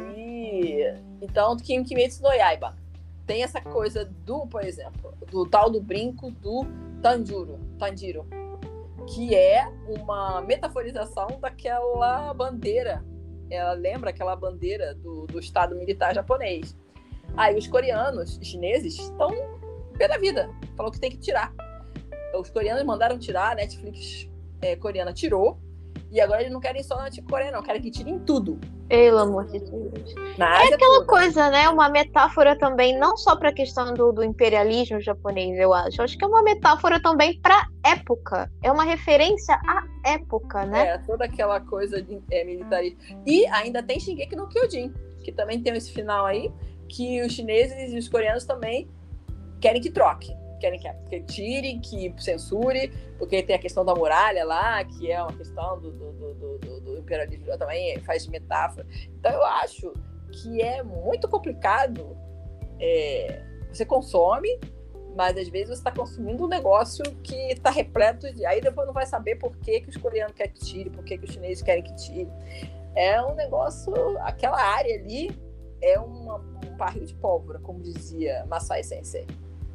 [1.20, 2.76] Então, Kim Kimetsu no Yaiba.
[3.26, 6.64] Tem essa coisa do, por exemplo, do tal do brinco do
[7.02, 7.58] Tanjiro.
[7.76, 8.24] Tanjiro
[9.08, 13.04] que é uma metaforização daquela bandeira
[13.52, 16.76] ela lembra aquela bandeira do, do Estado militar japonês.
[17.36, 19.30] Aí os coreanos, os chineses, estão
[19.96, 20.50] pela vida.
[20.76, 21.52] Falou que tem que tirar.
[22.34, 24.28] Os coreanos mandaram tirar, a Netflix
[24.60, 25.58] é, coreana tirou.
[26.10, 28.60] E agora eles não querem só na Coreia, não, querem que tirem tudo.
[28.86, 30.14] Pelo amor de Deus.
[30.38, 31.06] é aquela toda.
[31.06, 31.70] coisa, né?
[31.70, 36.02] Uma metáfora também, não só para a questão do, do, imperialismo japonês, eu acho.
[36.02, 38.50] Acho que é uma metáfora também para época.
[38.62, 40.88] É uma referência à época, né?
[40.88, 42.98] É, toda aquela coisa de é, militarismo.
[43.24, 44.92] E ainda tem Shingeki no Kyojin,
[45.24, 46.52] que também tem esse final aí,
[46.92, 48.88] que os chineses e os coreanos também
[49.60, 54.84] querem que troque querem que, tire, que censure, porque tem a questão da muralha lá,
[54.84, 58.86] que é uma questão do, do, do, do, do imperialismo também, faz metáfora.
[59.18, 59.92] Então eu acho
[60.30, 62.16] que é muito complicado.
[62.78, 64.58] É, você consome,
[65.16, 68.46] mas às vezes você está consumindo um negócio que está repleto de.
[68.46, 71.18] Aí depois não vai saber por que, que os coreanos querem que tire, por que,
[71.18, 72.30] que os chineses querem que tire.
[72.94, 73.92] É um negócio.
[74.20, 75.30] Aquela área ali
[75.82, 79.26] é uma, um barril de pólvora, como dizia Masai Sensei.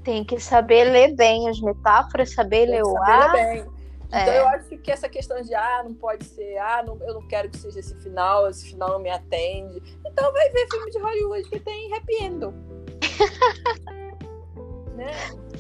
[0.04, 3.34] Tem que saber ler bem as metáforas, saber Tem ler o ar.
[3.34, 3.66] Bem.
[4.08, 4.40] Então é.
[4.40, 7.50] eu acho que essa questão de ah, não pode ser, ah, não, eu não quero
[7.50, 9.84] que seja esse final, esse final não me atende.
[10.06, 12.46] Então vai ver filme de Hollywood que tem happy end.
[14.96, 15.12] né?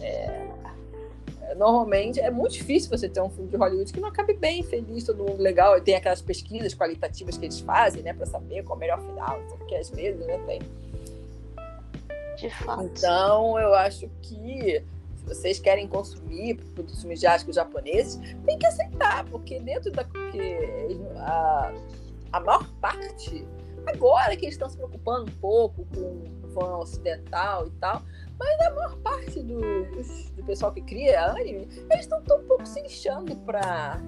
[0.02, 0.48] É,
[1.56, 5.04] normalmente é muito difícil você ter um filme de Hollywood que não acabe bem, feliz,
[5.04, 5.78] todo mundo legal.
[5.78, 9.02] E tem aquelas pesquisas qualitativas que eles fazem, né, para saber qual é o melhor
[9.02, 10.62] final, porque às vezes, né, tem
[12.38, 12.84] de fato.
[12.84, 14.84] Então, eu acho que
[15.16, 20.04] se vocês querem consumir produtos midiáticos japoneses, tem que aceitar, porque dentro da.
[20.04, 21.74] Porque a,
[22.32, 23.46] a maior parte,
[23.86, 28.02] agora que eles estão se preocupando um pouco com o fã ocidental e tal,
[28.40, 29.60] mas a maior parte do,
[30.36, 34.00] do pessoal que cria anime, eles estão tão pouco se lixando para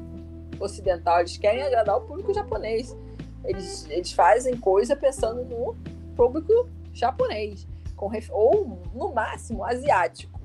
[0.59, 2.95] ocidental, eles querem agradar o público japonês.
[3.43, 5.75] Eles, eles fazem coisa pensando no
[6.15, 7.65] público japonês
[7.95, 10.39] com ou no máximo asiático,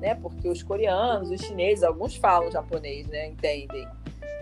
[0.00, 0.14] né?
[0.14, 3.28] Porque os coreanos, os chineses, alguns falam japonês, né?
[3.28, 3.88] Entendem?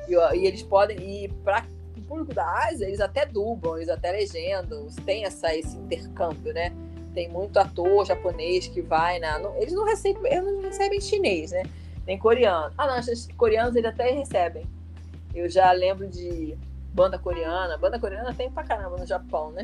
[0.08, 1.66] E, e eles podem ir para
[1.96, 6.70] o público da Ásia, eles até dublam, eles até legendam, tem essa esse intercâmbio, né?
[7.14, 11.52] Tem muito ator japonês que vai na, não, eles não recebem, eles não recebem chinês,
[11.52, 11.62] né?
[12.06, 12.74] Nem coreano.
[12.76, 14.66] Ah, não, os coreanos eles até recebem.
[15.34, 16.56] Eu já lembro de
[16.92, 19.62] banda coreana, banda coreana tem pra caramba no Japão, né?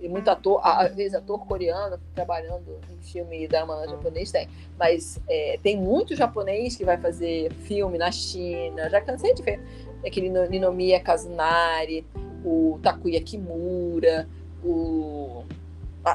[0.00, 4.48] e muito ator, às vezes ator coreano trabalhando em filme drama japonês tem,
[4.78, 9.60] mas é, tem muito japonês que vai fazer filme na China, já cansei de ver
[10.04, 12.06] aquele Ninomiya Kazunari,
[12.44, 14.26] o Takuya Kimura,
[14.64, 15.44] o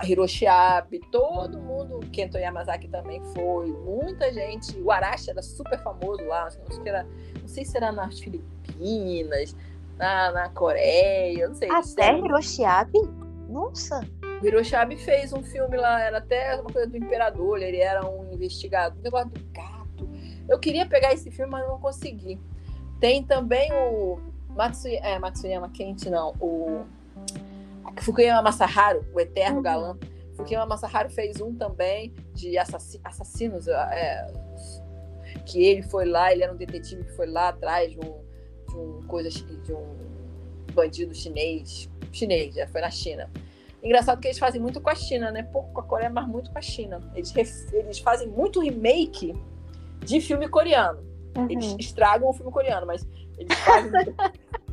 [0.03, 6.23] Hiroshi Abe, todo mundo, Kento Yamazaki também foi, muita gente, o Arashi era super famoso
[6.25, 7.03] lá, não sei, era,
[7.39, 9.55] não sei se era nas Filipinas,
[9.97, 11.69] na, na Coreia, não sei.
[11.69, 12.99] Até Hiroshi Abe?
[13.47, 14.01] Nossa!
[14.41, 18.05] O Hiroshi Abe fez um filme lá, era até uma coisa do imperador, ele era
[18.07, 20.09] um investigado, um negócio do gato.
[20.49, 22.39] Eu queria pegar esse filme, mas não consegui.
[22.99, 24.19] Tem também o
[24.49, 26.85] Matsuyama, é, Matsuyama Kent, não, o
[28.01, 29.63] Fukuyama Masaharu, o eterno uhum.
[29.63, 29.97] galã.
[30.35, 34.27] Fukuyama Masaharu fez um também de assassinos, é,
[35.45, 38.21] que ele foi lá, ele era um detetive que foi lá atrás de um,
[38.67, 39.95] de um coisa de um
[40.73, 43.29] bandido chinês chinês, já foi na China.
[43.83, 45.43] Engraçado que eles fazem muito com a China, né?
[45.43, 46.99] Pouco com a Coreia, mas muito com a China.
[47.13, 47.33] Eles,
[47.71, 49.35] eles fazem muito remake
[49.99, 50.99] de filme coreano.
[51.37, 51.47] Uhum.
[51.49, 53.05] Eles estragam o filme coreano, mas
[53.37, 53.91] eles fazem.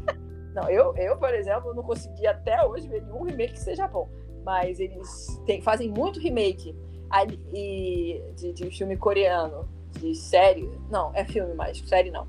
[0.55, 4.09] não, eu, eu, por exemplo, não consegui até hoje ver nenhum remake que seja bom.
[4.45, 6.75] Mas eles tem, fazem muito remake
[8.35, 10.69] de, de filme coreano, de série.
[10.91, 12.27] Não, é filme mais, série não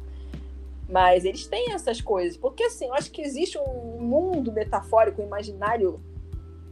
[0.87, 2.37] Mas eles têm essas coisas.
[2.37, 5.99] Porque, assim, eu acho que existe um mundo metafórico, imaginário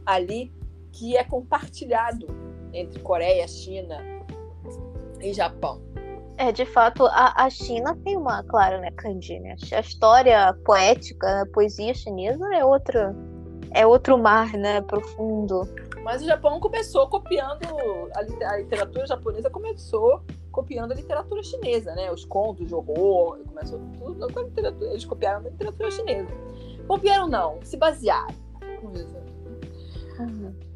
[0.06, 0.52] ali
[0.92, 2.26] que é compartilhado
[2.72, 3.98] entre Coreia, China
[5.20, 5.91] e Japão.
[6.42, 9.54] É, de fato, a, a China tem uma, claro, né, kanji, né?
[9.70, 12.98] A história poética, a poesia chinesa é outro,
[13.70, 15.62] é outro mar, né, profundo.
[16.02, 17.62] Mas o Japão começou copiando,
[18.12, 22.10] a, a literatura japonesa começou copiando a literatura chinesa, né?
[22.10, 26.30] Os contos de horror, começou tudo com a literatura, eles copiaram a literatura chinesa.
[26.88, 28.34] Copiaram não, se basearam.
[30.18, 30.71] Uhum.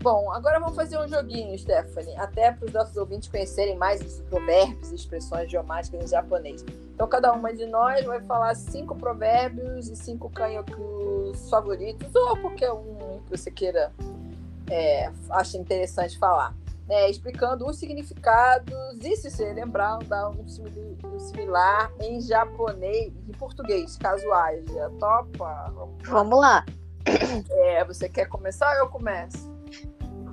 [0.00, 4.20] Bom, agora vamos fazer um joguinho, Stephanie, até para os nossos ouvintes conhecerem mais os
[4.20, 6.64] provérbios e expressões idiomáticas em japonês.
[6.94, 12.70] Então, cada uma de nós vai falar cinco provérbios e cinco kanyokus favoritos, ou qualquer
[12.70, 13.92] um que você queira,
[14.70, 16.54] é, acha interessante falar.
[16.86, 23.36] Né, explicando os significados e, se você lembrar, dar um, um similar em japonês e
[23.36, 24.90] português, caso haja.
[24.98, 25.70] Topa?
[26.04, 26.64] Vamos lá.
[27.50, 29.57] É, você quer começar ou eu começo?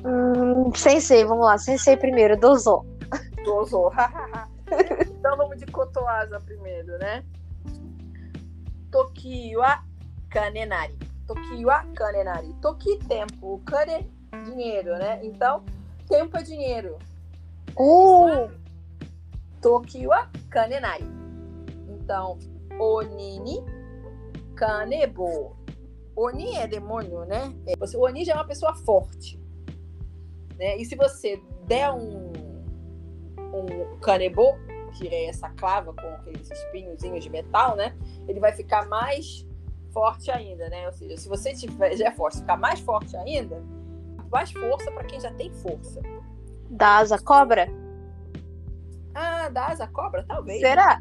[0.05, 1.57] Hum, sensei, vamos lá.
[1.57, 2.85] Sensei primeiro, Dozo.
[3.43, 3.91] Dozo.
[5.01, 7.23] então vamos de Kotoasa primeiro, né?
[8.91, 9.83] Toki wa
[10.29, 10.95] kanenari.
[11.27, 12.53] Toki wa kanenari.
[12.61, 13.59] Toki, tempo.
[13.65, 14.07] Kane,
[14.45, 15.19] dinheiro, né?
[15.25, 15.65] Então,
[16.07, 16.99] tempo é dinheiro.
[17.75, 18.49] Uh!
[19.59, 21.05] Toki wa kanenari.
[21.89, 22.37] Então,
[22.79, 23.65] oni ni
[24.55, 25.55] kanebo.
[26.15, 27.51] Oni é demônio, né?
[27.79, 29.43] O Oni já é uma pessoa forte.
[30.57, 30.77] Né?
[30.77, 32.31] E se você der um,
[33.53, 34.55] um canebô,
[34.97, 37.95] que é essa clava com aqueles espinhozinhos de metal, né?
[38.27, 39.45] Ele vai ficar mais
[39.91, 40.85] forte ainda, né?
[40.87, 43.61] Ou seja, se você tiver, já é forte, ficar mais forte ainda,
[44.31, 46.01] mais força para quem já tem força.
[46.69, 47.67] Da asa cobra?
[49.13, 50.25] Ah, da asa cobra?
[50.27, 50.59] Talvez.
[50.59, 50.99] Será?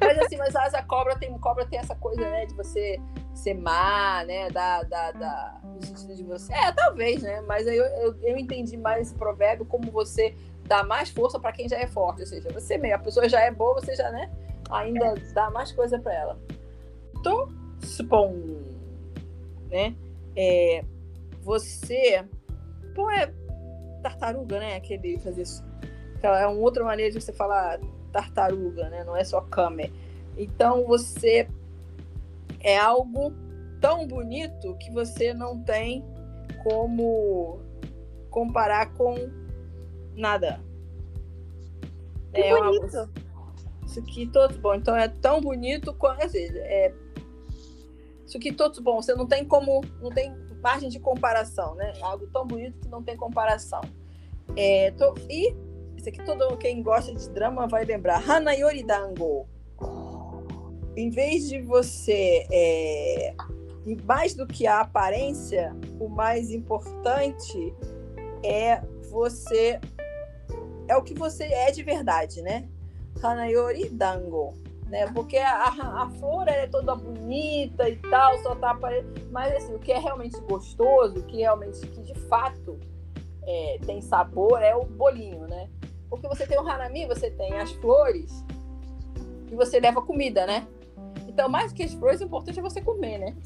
[0.00, 3.00] Mas assim, mas a asa cobra tem, cobra tem essa coisa, né, de você
[3.34, 6.52] ser má, né, da, da, da, no sentido de você.
[6.52, 11.10] É, talvez, né, mas eu, eu, eu entendi mais esse provérbio como você dá mais
[11.10, 13.74] força para quem já é forte, ou seja, você mesmo, a pessoa já é boa,
[13.74, 14.30] você já, né,
[14.70, 15.14] ainda é.
[15.32, 16.38] dá mais coisa para ela.
[17.22, 17.48] Tô
[17.82, 18.34] supon,
[19.70, 19.94] né,
[20.36, 20.84] é,
[21.42, 22.24] você,
[22.94, 23.32] pô, é
[24.02, 25.70] tartaruga, né, aquele fazer isso
[26.22, 27.80] é uma outra maneira de você falar
[28.12, 29.04] tartaruga, né?
[29.04, 29.92] Não é só kame.
[30.36, 31.48] Então você
[32.60, 33.32] é algo
[33.80, 36.04] tão bonito que você não tem
[36.62, 37.60] como
[38.30, 39.14] comparar com
[40.14, 40.60] nada.
[42.32, 42.96] Que é bonito.
[42.96, 43.10] Uma...
[43.86, 44.74] Isso aqui todo bom.
[44.74, 46.22] Então é tão bonito quanto.
[46.36, 46.94] É...
[48.26, 49.02] Isso aqui todo bom.
[49.02, 49.80] Você não tem como.
[50.00, 50.32] Não tem
[50.62, 51.92] margem de comparação, né?
[52.00, 53.80] Algo tão bonito que não tem comparação.
[54.56, 55.14] É, tô...
[55.28, 55.54] E
[55.96, 58.28] isso aqui todo quem gosta de drama vai lembrar.
[58.28, 59.48] Hanayori Dango.
[60.96, 62.46] Em vez de você.
[62.50, 63.34] É,
[64.04, 67.74] mais do que a aparência, o mais importante
[68.44, 69.80] é você.
[70.88, 72.68] É o que você é de verdade, né?
[73.22, 74.54] Hanayori Dango.
[74.86, 75.06] Né?
[75.12, 79.30] Porque a, a flor é toda bonita e tal, só tá aparecendo.
[79.30, 82.76] Mas assim, o que é realmente gostoso, o que realmente que de fato
[83.46, 85.68] é, tem sabor é o bolinho, né?
[86.08, 88.44] Porque você tem o hanami, você tem as flores
[89.50, 90.66] e você leva comida, né?
[91.30, 93.36] Então, mais que as flores, o importante é você comer, né?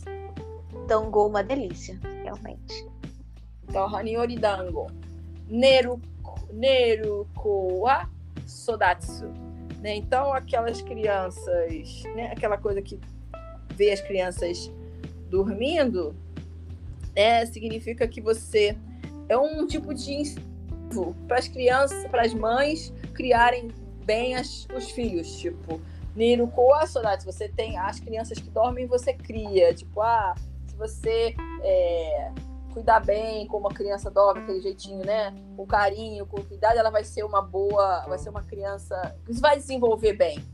[0.89, 2.87] Dango, uma delícia, realmente.
[3.63, 4.87] Então, Haniori Dango.
[5.47, 6.01] Neru,
[6.51, 8.09] Neruko wa
[8.47, 9.27] Sodatsu.
[9.83, 9.97] Né?
[9.97, 12.33] Então, aquelas crianças, né?
[12.33, 12.99] aquela coisa que
[13.75, 14.73] vê as crianças
[15.29, 16.17] dormindo,
[17.15, 18.79] é, significa que você
[19.29, 20.35] é um tipo de
[21.29, 23.69] para as crianças, para as mães criarem
[24.07, 25.81] bem as, os filhos, tipo,
[26.15, 30.35] Niro a saudade, você tem as crianças que dormem, você cria, tipo, ah,
[30.67, 32.33] se você é,
[32.73, 35.35] cuidar bem como a criança dorme, aquele jeitinho, né?
[35.57, 39.57] Com carinho, com cuidado, ela vai ser uma boa, vai ser uma criança que vai
[39.57, 40.45] desenvolver bem.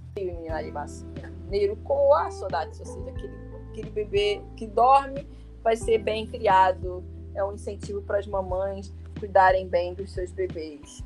[1.48, 1.78] Niro
[2.14, 3.34] a saudade, ou seja, aquele,
[3.70, 5.26] aquele bebê que dorme
[5.62, 7.04] vai ser bem criado,
[7.34, 11.04] é um incentivo para as mamães cuidarem bem dos seus bebês.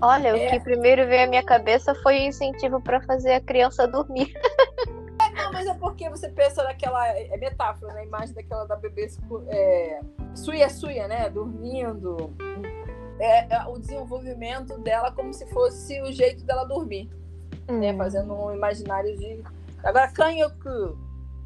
[0.00, 0.34] Olha, é...
[0.34, 4.32] o que primeiro veio à minha cabeça foi o incentivo para fazer a criança dormir.
[5.36, 7.06] Não, mas é porque você pensa naquela.
[7.08, 8.00] É metáfora, né?
[8.00, 9.08] A imagem daquela da bebê
[9.48, 10.00] é,
[10.34, 11.28] suia suia, né?
[11.28, 12.34] Dormindo.
[13.18, 17.10] É, é, o desenvolvimento dela como se fosse o jeito dela dormir.
[17.68, 17.80] Hum.
[17.80, 17.94] Né?
[17.96, 19.42] Fazendo um imaginário de.
[19.84, 20.98] Agora, kanyoku.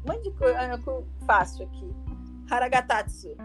[0.05, 1.93] Mande kanyoku fácil aqui.
[2.49, 3.35] Haragatatsu.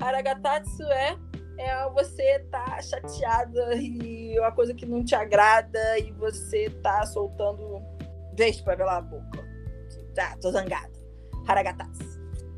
[0.00, 1.16] Haragatatsu é
[1.58, 7.82] é você tá chateada e uma coisa que não te agrada e você tá soltando
[8.36, 9.44] vespa pela boca.
[10.18, 10.92] Ah, tô zangada.
[11.46, 12.04] Haragatatsu.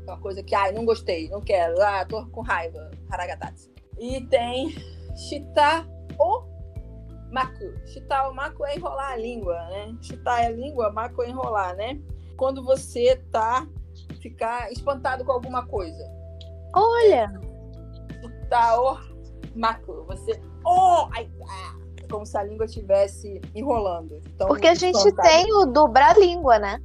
[0.03, 2.91] Uma coisa que, ai, não gostei, não quero, ah, tô com raiva.
[3.09, 3.69] Haragatatsu.
[3.99, 4.69] E tem
[5.15, 5.85] Shita
[6.19, 6.43] o
[7.31, 7.73] Maku.
[7.87, 9.95] Shita o Maku é enrolar a língua, né?
[10.01, 11.99] Shita é língua, Maku é enrolar, né?
[12.37, 13.67] Quando você tá
[14.21, 16.03] ficar espantado com alguma coisa.
[16.73, 17.31] Olha!
[18.47, 18.97] Shita o
[19.55, 20.05] Maku.
[20.07, 20.39] Você.
[20.65, 21.07] Oh!
[21.13, 21.75] Ai, ah,
[22.09, 24.21] como se a língua estivesse enrolando.
[24.33, 26.81] Então, Porque a gente tem o dobrar a língua, né?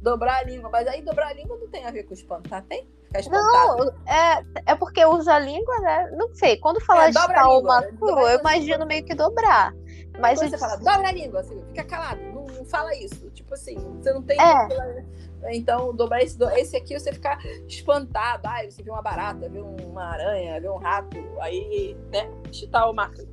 [0.00, 0.68] Dobrar a língua.
[0.70, 2.88] Mas aí dobrar a língua não tem a ver com espantar, tem?
[3.04, 3.84] Ficar espantado.
[3.84, 6.10] Não, é, é porque usa a língua, né?
[6.16, 6.56] Não sei.
[6.56, 9.72] Quando fala É, de tal macu, eu imagino meio que dobrar.
[10.18, 13.30] Mas Quando você fala, dobra a língua, assim, fica calado, não, não fala isso.
[13.30, 14.38] Tipo assim, você não tem.
[14.38, 15.04] É.
[15.50, 18.46] Então, dobrar esse, esse aqui, você ficar espantado.
[18.46, 21.16] Ai, você vê uma barata, vê uma aranha, vê um rato.
[21.40, 22.30] Aí, né?
[22.52, 23.26] Shita o maku.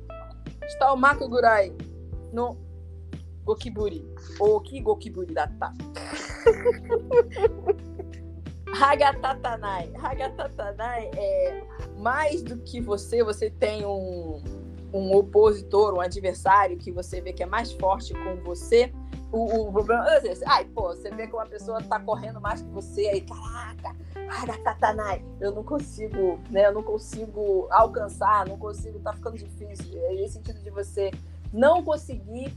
[0.68, 1.72] Shita o maku gurai
[2.32, 2.56] no
[3.44, 4.08] gokiburi.
[4.38, 5.72] Oki gokiburi data.
[8.80, 9.92] Hagatatanai.
[10.00, 11.62] Hagatatanai é
[11.98, 14.42] mais do que você, você tem um,
[14.92, 18.92] um opositor, um adversário que você vê que é mais forte com você.
[19.32, 20.04] O, o problema.
[20.46, 23.96] Ai, pô, você vê que uma pessoa tá correndo mais que você, aí, caraca,
[24.28, 26.66] Hagatatanai, eu não consigo, né?
[26.66, 29.98] Eu não consigo alcançar, não consigo, tá ficando difícil.
[30.04, 31.10] É esse sentido de você
[31.52, 32.54] não conseguir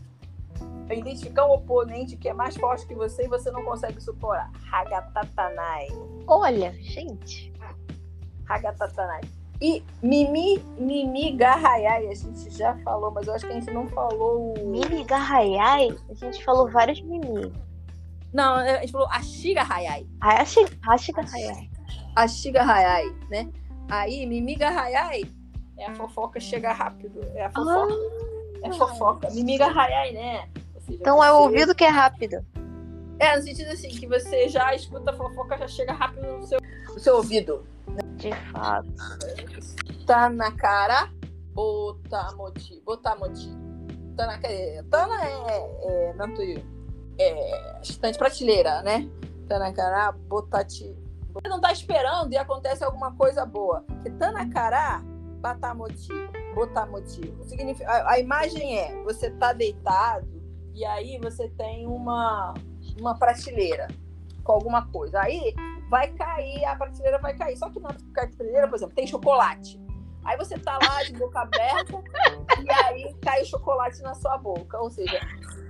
[0.91, 4.51] identificar um oponente que é mais forte que você e você não consegue superar.
[4.71, 5.87] Hagatatanai.
[6.27, 7.51] Olha, gente.
[8.47, 9.21] Hagatatanai.
[9.61, 13.87] E Mimi, Mimi Garraiai, a gente já falou, mas eu acho que a gente não
[13.87, 14.53] falou.
[14.57, 17.51] o- Mimi Garraiai, a gente falou vários mimi.
[18.33, 20.07] Não, a gente falou Ashiga Hayai.
[20.19, 21.69] Hayashi, Hashi Garraiai.
[22.15, 23.47] Ashiga Hayai, né?
[23.89, 25.23] Aí, Mimi Garraiai
[25.77, 27.21] é a fofoca chega rápido.
[27.35, 27.93] É a fofoca.
[28.63, 29.29] É fofoca.
[29.31, 30.49] Mimi Garraiai, né?
[30.79, 32.43] Seja, Então é o você- ouvido que é rápido.
[33.19, 36.59] É, no sentido assim, que você já escuta a fofoca, já chega rápido no seu,
[36.89, 37.63] no seu ouvido.
[38.15, 38.87] De fato.
[40.05, 41.09] Tanakara
[41.53, 42.81] Botamoti.
[42.85, 43.49] Botamoti.
[44.15, 44.83] Tanaka é.
[44.89, 46.09] Tana é.
[46.09, 46.65] é não sei.
[47.19, 47.81] É.
[47.81, 49.09] Estante prateleira, né?
[49.47, 50.95] Tanakara Botati.
[51.33, 53.83] Você não tá esperando e acontece alguma coisa boa.
[53.87, 55.01] Porque Tanakara
[55.39, 56.13] Batamoti.
[56.55, 57.33] Botamoti.
[57.45, 60.27] Significa, a, a imagem é: você tá deitado
[60.73, 62.53] e aí você tem uma,
[62.99, 63.87] uma prateleira
[64.43, 65.21] com alguma coisa.
[65.21, 65.53] Aí
[65.93, 67.55] vai cair, a prateleira vai cair.
[67.55, 69.79] Só que na prateleira, por exemplo, tem chocolate.
[70.25, 72.01] Aí você tá lá de boca aberta
[72.63, 74.79] e aí cai o chocolate na sua boca.
[74.79, 75.19] Ou seja,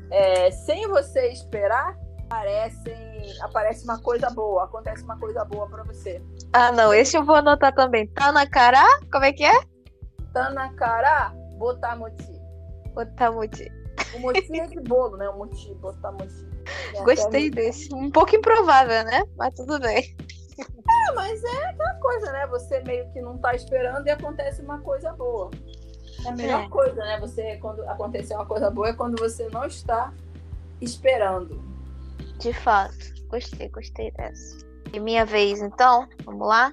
[0.10, 6.24] é, sem você esperar, aparecem, aparece uma coisa boa, acontece uma coisa boa pra você.
[6.54, 6.94] Ah, não.
[6.94, 8.08] Esse eu vou anotar também.
[8.08, 8.82] Tá na cara?
[9.12, 9.60] Como é que é?
[10.32, 12.42] Tanakara botamoti.
[12.96, 13.70] Otamuti.
[14.16, 15.28] O moti é de bolo, né?
[15.28, 16.53] O moti, botamoti.
[17.04, 17.94] Gostei desse.
[17.94, 19.24] Um pouco improvável, né?
[19.38, 20.16] Mas tudo bem.
[20.60, 22.48] É, mas é aquela coisa, né?
[22.48, 25.50] Você meio que não tá esperando e acontece uma coisa boa.
[26.26, 26.70] É a melhor É.
[26.70, 27.20] coisa, né?
[27.20, 30.14] Você, quando acontecer uma coisa boa, é quando você não está
[30.80, 31.62] esperando.
[32.40, 33.14] De fato.
[33.30, 34.58] Gostei, gostei dessa.
[34.94, 36.08] E minha vez, então?
[36.24, 36.72] Vamos lá?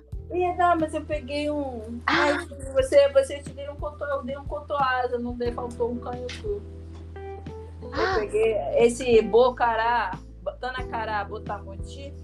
[0.58, 2.00] Não, mas eu peguei um.
[2.06, 5.98] Ai, você, você te deu um coto, eu dei um cotoasa, não dei, faltou um
[5.98, 6.62] canhoto.
[7.82, 8.16] Eu Ah.
[8.18, 10.18] peguei esse bocará,
[10.60, 12.14] tanacará, botamoti,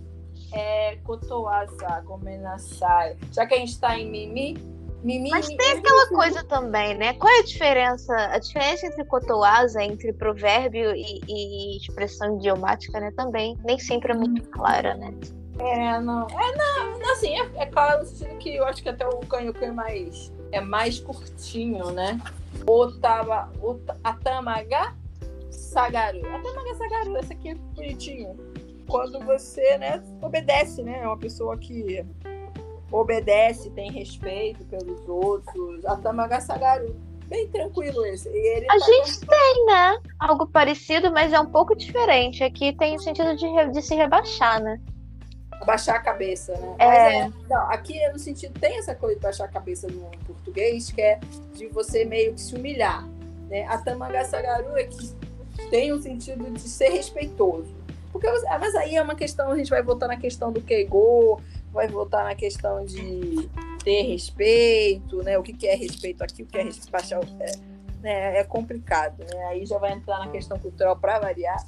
[0.53, 3.17] é cotoasa, gomenasai.
[3.33, 4.57] Já que a gente tá em mimi,
[5.03, 5.31] mimi.
[5.31, 7.15] Mas mimi- tem aquela coisa também, né?
[7.15, 8.15] Qual é a diferença?
[8.15, 13.11] A diferença entre cotoasa, entre provérbio e, e expressão idiomática, né?
[13.17, 15.13] Também nem sempre é muito clara, né?
[15.59, 16.27] É, não.
[16.29, 19.65] É, não, assim, é, é claro no sentido que eu acho que até o canhoto
[19.65, 22.21] é mais, é mais curtinho, né?
[22.67, 24.95] Otava, ota, atamaga
[25.57, 26.19] sagaru.
[26.27, 28.37] Atamaga sagaru, esse aqui é bonitinho.
[28.89, 31.01] Quando você, né, obedece, né?
[31.03, 32.05] É uma pessoa que
[32.91, 35.85] obedece, tem respeito pelos outros.
[35.85, 36.95] Atamaga sagaru.
[37.27, 38.29] Bem tranquilo esse.
[38.29, 39.99] A tá gente tem, né?
[40.21, 42.45] Algo parecido, mas é um pouco diferente.
[42.45, 44.81] Aqui tem o sentido de, de se rebaixar, né?
[45.65, 46.77] baixar a cabeça, né?
[46.79, 47.19] É.
[47.21, 50.91] É, não, aqui é no sentido, tem essa coisa de baixar a cabeça no português,
[50.91, 51.19] que é
[51.55, 53.07] de você meio que se humilhar,
[53.49, 53.67] né?
[53.67, 55.15] A Tamagassagaru é que
[55.71, 57.75] tem um sentido de ser respeitoso.
[58.13, 58.27] Porque,
[58.59, 61.41] mas aí é uma questão, a gente vai voltar na questão do Keigo,
[61.73, 63.49] vai voltar na questão de
[63.85, 65.39] ter respeito, né?
[65.39, 67.57] O que, que é respeito aqui, o que é respeito, baixar, é,
[68.01, 68.39] né?
[68.39, 69.45] é complicado, né?
[69.49, 71.63] Aí já vai entrar na questão cultural para variar.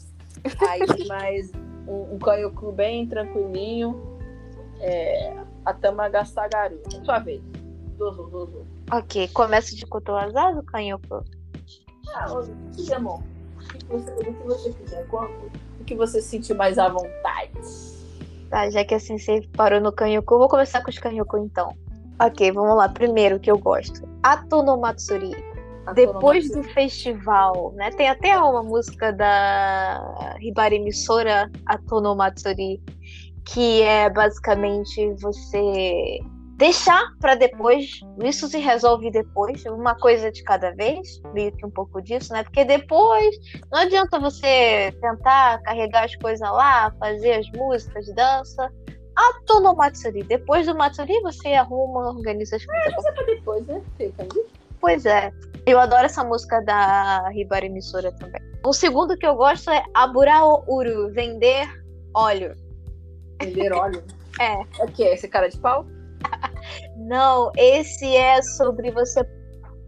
[0.68, 1.52] Aí, mas
[1.86, 4.18] um, um Kaioku bem tranquilinho.
[4.80, 5.34] É,
[5.64, 6.80] a Tamagassagaru.
[7.04, 7.42] Sua vez.
[7.98, 8.66] Dozo, dozo.
[8.90, 11.24] Ok, começa de cotoazado, Canhoco?
[12.14, 13.22] Ah, o amor.
[13.58, 15.06] O que você, o que você quiser.
[15.08, 15.50] Quando,
[15.80, 17.52] o que você sentir mais à vontade.
[18.50, 21.76] Tá, já que assim você parou no eu vou começar com os Canhoco então.
[22.20, 22.88] Ok, vamos lá.
[22.88, 24.08] Primeiro que eu gosto.
[24.22, 25.32] Atonomatsuri.
[25.94, 27.90] Depois do festival, né?
[27.90, 32.82] Tem até uma música da Hibari Misora, Atonomatsuri,
[33.44, 36.20] que é basicamente você
[36.58, 41.70] deixar para depois, isso se resolve depois, uma coisa de cada vez, meio que um
[41.70, 42.42] pouco disso, né?
[42.42, 43.36] Porque depois
[43.70, 48.70] não adianta você tentar carregar as coisas lá, fazer as músicas, dança.
[49.14, 50.22] Ato no Matsuri.
[50.24, 52.86] Depois do Matsuri, você arruma, organiza as coisas.
[52.86, 53.82] É, mas é pra depois, né?
[53.96, 54.26] Fica,
[54.80, 55.32] Pois é.
[55.66, 58.40] Eu adoro essa música da Hibari Misura também.
[58.64, 61.68] O segundo que eu gosto é Aburao Uru, vender
[62.14, 62.54] óleo.
[63.42, 64.02] Vender óleo?
[64.40, 64.54] é.
[64.80, 65.02] É o que?
[65.02, 65.84] Esse cara de pau?
[66.96, 69.24] Não, esse é sobre você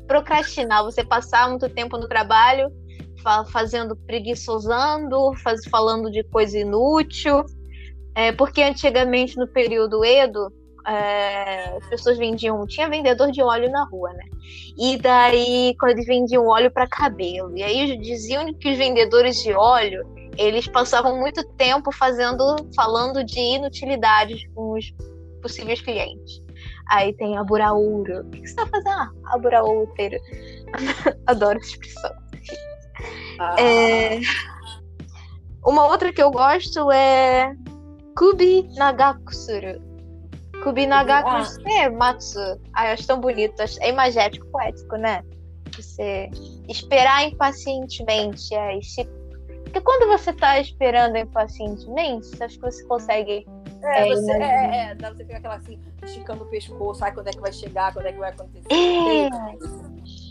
[0.07, 2.71] procrastinar, você passar muito tempo no trabalho
[3.53, 7.45] fazendo preguiçosando, faz, falando de coisa inútil.
[8.15, 10.53] É, porque antigamente, no período Edo,
[10.87, 12.67] é, as pessoas vendiam.
[12.67, 14.25] Tinha vendedor de óleo na rua, né?
[14.79, 17.57] E daí, quando eles vendiam óleo para cabelo.
[17.57, 20.05] E aí diziam que os vendedores de óleo
[20.39, 24.93] eles passavam muito tempo fazendo, falando de inutilidades com os
[25.43, 26.41] possíveis clientes.
[26.91, 28.21] Aí tem a burauro.
[28.21, 29.15] O que, você tá fazendo?
[29.25, 29.89] Ah, burauro.
[31.27, 32.11] Adoro essa expressão.
[33.39, 33.57] Ah.
[33.61, 34.21] É...
[35.65, 37.55] Uma outra que eu gosto é
[38.19, 39.81] Kubi Nagakusuru.
[40.65, 41.83] Kubi Nagakusuru ah.
[41.83, 42.61] é Matsu.
[42.75, 43.63] Ah, eu acho tão bonito.
[43.81, 45.23] É imagético, poético, né?
[45.77, 46.29] Você
[46.69, 48.53] esperar impacientemente.
[48.53, 48.79] É,
[49.63, 53.47] Porque quando você tá esperando impacientemente, acho que você consegue
[53.83, 57.29] é, é, você, é, é, dá você fica aquela assim, esticando o pescoço, sabe quando
[57.29, 58.67] é que vai chegar, quando é que vai acontecer.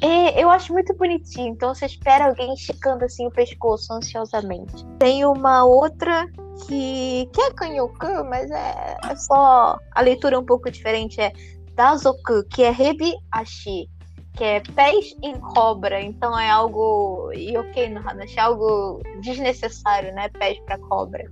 [0.01, 1.53] É, é, eu acho muito bonitinho.
[1.53, 4.85] Então você espera alguém esticando assim o pescoço ansiosamente.
[4.97, 6.27] Tem uma outra
[6.67, 11.19] que, que é Kanyoku, mas é, é só a leitura um pouco diferente.
[11.19, 11.31] É
[11.75, 13.89] Dazoku, que é Rebi Ashi,
[14.35, 16.01] que é pés em cobra.
[16.01, 17.31] Então é algo.
[17.33, 20.29] E ok no Hanashi, é algo desnecessário, né?
[20.29, 21.29] Pés para cobra.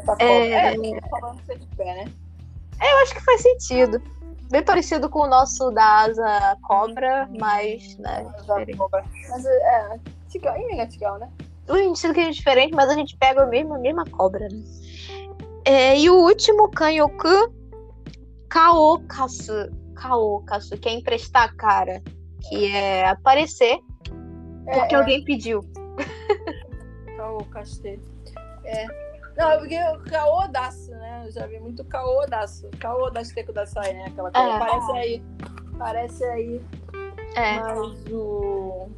[0.00, 0.24] É pra cobra.
[0.24, 2.12] É, é falando ser de pé, né?
[2.80, 4.02] É, eu acho que faz sentido.
[4.50, 8.24] Bem parecido com o nosso da asa cobra, mas, né?
[8.76, 9.04] Cobra.
[9.28, 10.00] Mas é,
[10.34, 11.28] é legal, né?
[11.68, 14.62] O sentido que é diferente, mas a gente pega a mesma, a mesma cobra, né?
[15.64, 17.54] É, e o último, Kanyoku
[18.48, 19.70] Kaokasu.
[19.94, 22.02] Kaokasu, que é emprestar a cara.
[22.48, 23.78] Que é aparecer
[24.64, 25.00] porque é, é.
[25.00, 25.64] alguém pediu.
[27.16, 27.82] Kaokasu.
[28.64, 29.09] É.
[29.36, 31.24] Não, porque o caô-daço, né?
[31.26, 32.68] Eu já vi muito caô-daço.
[32.78, 34.04] Caô-daço teco da saia, né?
[34.06, 34.48] Aquela coisa.
[34.48, 34.58] É.
[34.58, 35.22] Parece aí.
[35.78, 36.60] Parece aí.
[37.36, 37.60] É.
[37.60, 38.88] Mas o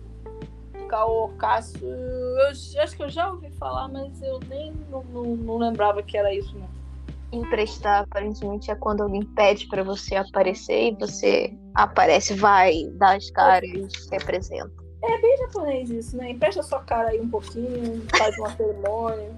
[0.92, 2.48] caô Cássio, eu
[2.82, 6.34] acho que eu já ouvi falar, mas eu nem não, não, não lembrava que era
[6.34, 6.68] isso, não.
[7.32, 13.30] Emprestar, aparentemente, é quando alguém pede para você aparecer e você aparece, vai, dá as
[13.30, 14.70] caras, se apresenta.
[15.02, 16.30] É bem japonês isso, né?
[16.30, 19.30] Empresta sua cara aí um pouquinho, faz uma cerimônia.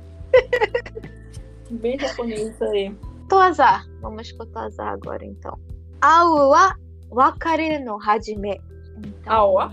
[1.71, 2.95] Bem japonês isso aí.
[3.29, 3.87] Toazar.
[4.01, 5.59] Vamos com Toazar agora, então.
[6.01, 6.75] Ao wa
[7.11, 8.61] wakare no hajime.
[8.99, 9.73] Então, ao wa?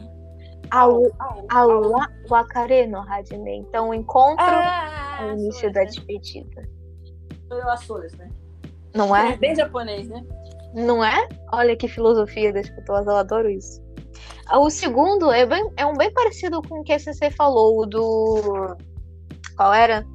[0.71, 1.03] Ao,
[1.49, 3.57] ao wa wakare no hajime.
[3.57, 6.67] Então, o encontro ah, é o início da despedida.
[7.67, 8.29] Açores, né?
[8.95, 9.33] Não é?
[9.33, 10.25] É bem japonês, né?
[10.73, 11.27] Não é?
[11.51, 13.81] Olha que filosofia das Toazar, eu adoro isso.
[14.53, 18.75] O segundo é, bem, é um bem parecido com o que você falou, o do.
[19.55, 20.05] Qual era?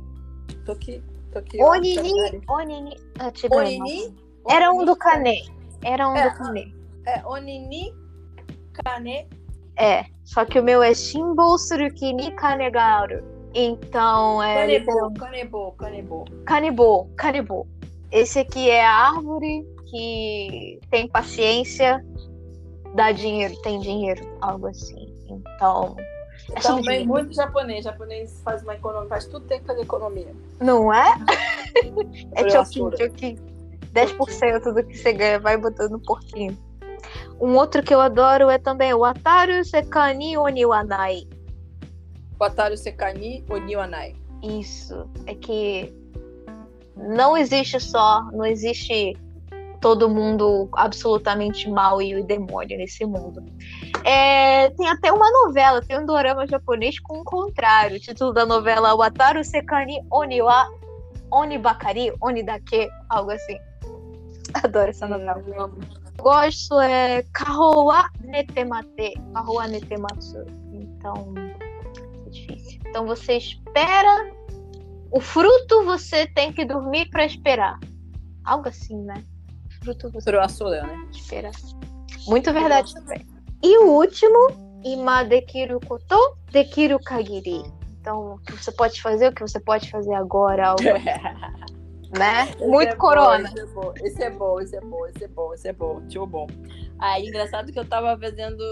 [0.65, 4.15] Toki, Toki Onini, Onini, ah, Onini,
[4.49, 5.51] era um do Kane.
[5.83, 6.75] Era um é, do Kane.
[7.07, 7.95] É, Onini,
[8.73, 9.29] Kane.
[9.77, 13.23] É, só que o meu é Shimbou Suruki ni Kanegaru.
[13.55, 14.55] Então é.
[14.55, 16.25] Kanebo, Kanebo, Kanebo.
[16.45, 17.67] Kanebo, Kanebo.
[18.11, 22.05] Esse aqui é a árvore que tem paciência,
[22.95, 25.13] dá dinheiro, tem dinheiro, algo assim.
[25.29, 25.97] Então,
[26.55, 27.85] é Também muito japonês.
[27.85, 30.33] Japonês faz uma economia, faz tudo tem que fazer economia.
[30.61, 31.15] Não é?
[32.33, 33.57] é choquinho, choquinho.
[33.93, 36.57] 10% do que você ganha vai botando no porquinho.
[37.41, 41.27] Um outro que eu adoro é também o Ataru Sekani Oniwanai.
[42.39, 44.15] O Ataru Sekani Oniwanai.
[44.43, 45.09] Isso.
[45.27, 45.95] É que
[46.97, 49.17] não existe só, não existe
[49.87, 53.41] todo mundo absolutamente mal e o demônio nesse mundo.
[54.05, 57.97] É, tem até uma novela, tem um dorama japonês com o contrário.
[57.97, 60.67] O título da novela é Wataru Sekani Oniwa
[61.31, 63.57] Onibakari Onidake, algo assim.
[64.61, 65.71] Adoro essa novela.
[66.19, 69.15] gosto é Kahowa Netemate.
[69.35, 70.47] Kahowa Netematsu.
[70.73, 71.33] Então,
[72.27, 72.81] é difícil.
[72.89, 74.33] Então você espera.
[75.13, 77.79] O fruto você tem que dormir para esperar.
[78.45, 79.23] Algo assim, né?
[79.87, 81.09] O fruto você Proaçolé, né?
[81.13, 81.51] espera.
[82.27, 83.25] Muito verdade também.
[83.63, 84.49] E o último,
[84.85, 87.63] Ima dekiru koto, dekiru kagiri.
[88.01, 90.83] Então, o que você pode fazer, o que você pode fazer agora, algo,
[92.19, 92.49] né?
[92.51, 93.49] Esse Muito é bom, corona.
[93.49, 96.07] esse é bom, esse é bom, esse é bom, esse é bom, esse é bom,
[96.09, 96.47] tio bom.
[96.99, 98.63] Aí, engraçado que eu tava fazendo.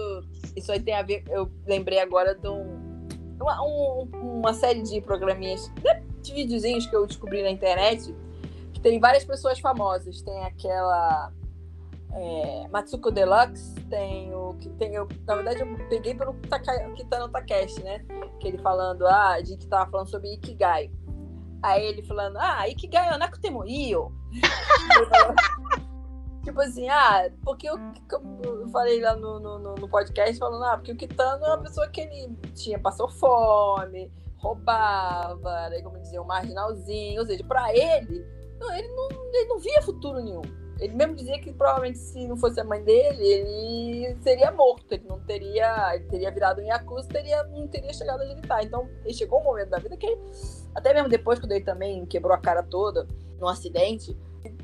[0.56, 1.24] Isso aí tem a ver.
[1.28, 3.06] Eu lembrei agora de um,
[3.40, 4.08] uma, um-
[4.40, 8.14] uma série de programinhas, né, de videozinhos que eu descobri na internet.
[8.84, 10.20] Tem várias pessoas famosas.
[10.22, 11.32] Tem aquela.
[12.12, 14.94] é, Matsuko Deluxe, tem o que tem.
[14.94, 18.04] Eu, na verdade, eu peguei pelo Taka- Kitano Takeshi, né?
[18.38, 20.90] Que ele falando, ah, de que tava falando sobre Ikigai.
[21.62, 24.12] Aí ele falando, ah, Ikigai é nakutemo iyo.
[24.30, 24.42] Ele
[25.08, 25.34] falou,
[26.44, 27.78] tipo assim, ah, porque eu,
[28.44, 31.62] eu falei lá no, no, no- no podcast, falando, ah, porque o Kitano é uma
[31.62, 37.74] pessoa que ele tinha, passou fome, roubava, era, como dizer, um marginalzinho, ou seja, pra
[37.74, 38.22] ele,
[38.64, 40.42] não, ele, não, ele não via futuro nenhum.
[40.80, 45.04] Ele mesmo dizia que provavelmente se não fosse a mãe dele, ele seria morto, ele
[45.06, 48.62] não teria, ele teria virado um Yakuza, teria, não teria chegado onde ele tá.
[48.62, 50.20] Então, ele chegou um momento da vida que ele,
[50.74, 53.06] até mesmo depois quando ele também quebrou a cara toda
[53.38, 54.16] num acidente,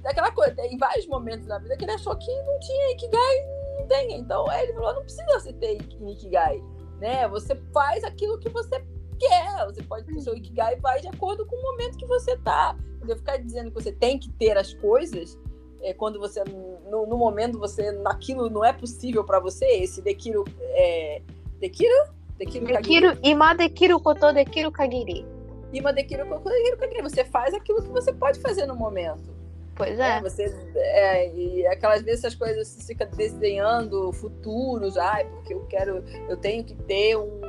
[0.03, 3.47] daquela coisa, em vários momentos da vida que ele achou que não tinha Ikigai,
[3.79, 4.19] não tem.
[4.19, 5.79] Então, aí ele falou, não precisa você ter
[6.09, 6.61] Ikigai,
[6.99, 7.29] né?
[7.29, 8.85] Você faz aquilo que você
[9.19, 12.37] quer, você pode ter o seu Ikigai vai de acordo com o momento que você
[12.39, 12.77] tá.
[13.01, 13.17] Entendeu?
[13.17, 15.39] Ficar dizendo que você tem que ter as coisas,
[15.81, 20.45] é, quando você, no, no momento, você, naquilo não é possível para você, esse Dekiro,
[20.61, 21.23] é,
[21.59, 22.21] Dekiro?
[22.37, 22.67] Dekiro?
[22.67, 25.27] Dekiru, Ima dekiru koto dekiru kagiri.
[25.73, 27.03] Ima Dekiro, Dekiro Kagiri.
[27.03, 29.41] Você faz aquilo que você pode fazer no momento.
[29.81, 30.21] Pois É, é.
[30.21, 36.05] você, é, e aquelas vezes as coisas você fica desenhando futuros, ai, porque eu quero,
[36.29, 37.41] eu tenho que ter um,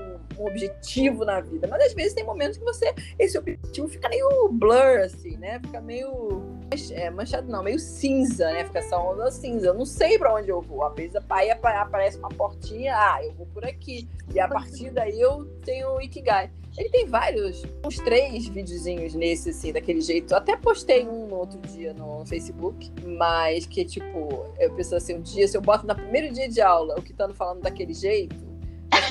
[0.41, 1.67] um objetivo na vida.
[1.67, 5.59] Mas às vezes tem momentos que você, esse objetivo fica meio blur, assim, né?
[5.59, 6.43] Fica meio
[6.91, 8.65] é, manchado, não, meio cinza, né?
[8.65, 9.67] Fica essa onda cinza.
[9.67, 10.83] Eu não sei pra onde eu vou.
[10.83, 14.07] Às vezes aí apa- aparece uma portinha, ah, eu vou por aqui.
[14.33, 16.49] E a partir daí eu tenho o Ikigai.
[16.77, 20.31] Ele tem vários, uns três videozinhos nesse, assim, daquele jeito.
[20.31, 25.15] Eu até postei um no outro dia no Facebook, mas que, tipo, eu penso assim,
[25.15, 28.50] um dia, se eu boto no primeiro dia de aula o Kitano falando daquele jeito,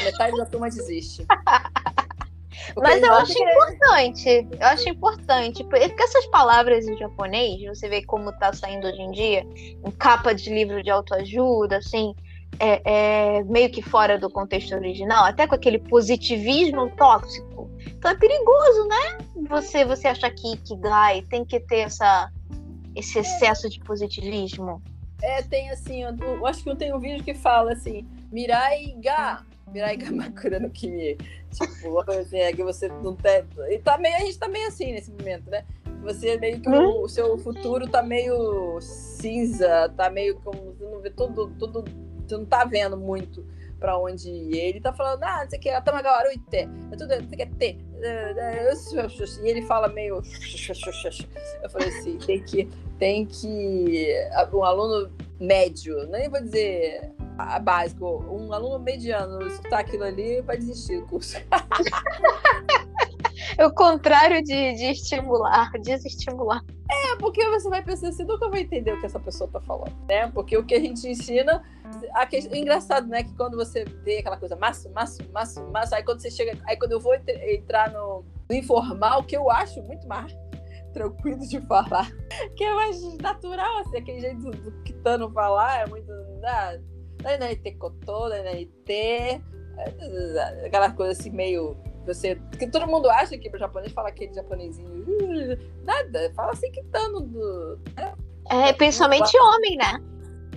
[0.04, 1.26] metade da turma desiste.
[2.74, 4.48] Porque Mas eu acho que- importante.
[4.60, 5.64] Eu acho importante.
[5.64, 9.46] Porque essas palavras em japonês, você vê como tá saindo hoje em dia,
[9.84, 12.14] em capa de livro de autoajuda, assim,
[12.58, 17.68] é, é meio que fora do contexto original, até com aquele positivismo tóxico.
[17.86, 19.18] Então é perigoso, né?
[19.48, 22.30] Você, você achar que Ikigai tem que ter essa,
[22.94, 24.82] esse excesso de positivismo.
[25.22, 28.94] É, tem assim, eu, eu acho que eu tenho um vídeo que fala assim, Mirai
[29.02, 31.16] ga, Mirai ga makura no kimi.
[31.52, 33.44] Tipo, assim, é que você não tem.
[33.70, 35.64] E tá meio, a gente tá meio assim nesse momento, né?
[36.02, 40.74] Você meio que o, o seu futuro tá meio cinza, tá meio como.
[40.74, 41.84] Você não vê tudo, tudo.
[42.26, 43.44] Você não tá vendo muito
[43.78, 44.56] pra onde ir.
[44.56, 47.36] Ele tá falando, ah, não sei o que, Atamagawaru ite, é tudo, não sei o
[47.36, 47.78] que, te.
[49.42, 50.22] E ele fala meio.
[51.62, 52.68] Eu falei assim, tem que.
[52.98, 54.14] Tem que.
[54.52, 55.10] Um aluno
[55.40, 57.10] médio, nem vou dizer
[57.60, 61.36] básico, um aluno mediano escutar aquilo ali vai desistir do curso.
[63.56, 66.62] É o contrário de, de estimular, desestimular.
[66.90, 69.94] É porque você vai pensar, você nunca vai entender o que essa pessoa tá falando,
[70.08, 70.26] né?
[70.28, 71.62] Porque o que a gente ensina.
[72.14, 72.38] A que...
[72.56, 73.22] Engraçado, né?
[73.22, 76.58] Que quando você vê aquela coisa maço, maço, maço, maço, aí quando você chega.
[76.66, 80.36] Aí quando eu vou entrar no, no informal, que eu acho muito mais
[80.92, 82.10] tranquilo de falar,
[82.56, 86.10] que é mais natural, assim, aquele jeito do, do Kitano falar, é muito.
[86.44, 86.76] Ah,
[87.22, 89.40] Nainai Kotô, Nainai Te,
[90.64, 91.76] aquela coisa assim meio.
[92.06, 95.04] Você, porque todo mundo acha que o japonês fala aquele japonesinho.
[95.84, 97.78] Nada, fala assim Kitano do.
[98.50, 100.02] É, principalmente homem, né?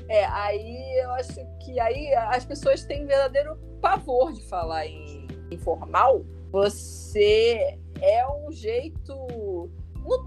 [0.09, 1.33] É, aí eu acho
[1.63, 6.25] que aí as pessoas têm verdadeiro pavor de falar em informal.
[6.51, 9.69] Você é um jeito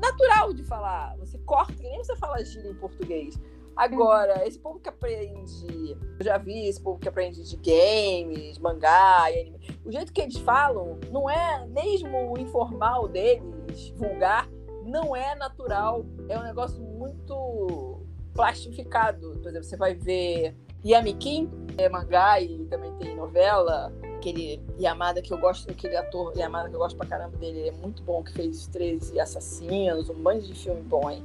[0.01, 1.17] natural de falar.
[1.19, 3.39] Você corta, que nem você fala gíria em português.
[3.77, 5.97] Agora, esse povo que aprende.
[6.19, 9.61] Eu já vi esse povo que aprende de games, mangá e anime.
[9.85, 14.49] O jeito que eles falam não é mesmo o informal deles, vulgar,
[14.83, 16.07] não é natural.
[16.29, 18.01] É um negócio muito
[18.33, 19.33] plastificado.
[19.43, 23.93] Por exemplo, você vai ver Yamikin, é mangá e também tem novela.
[24.17, 27.69] Aquele Yamada que eu gosto, aquele ator Yamada que eu gosto pra caramba dele, ele
[27.69, 31.23] é muito bom, que fez 13 Assassinos, um monte de filme bom, hein?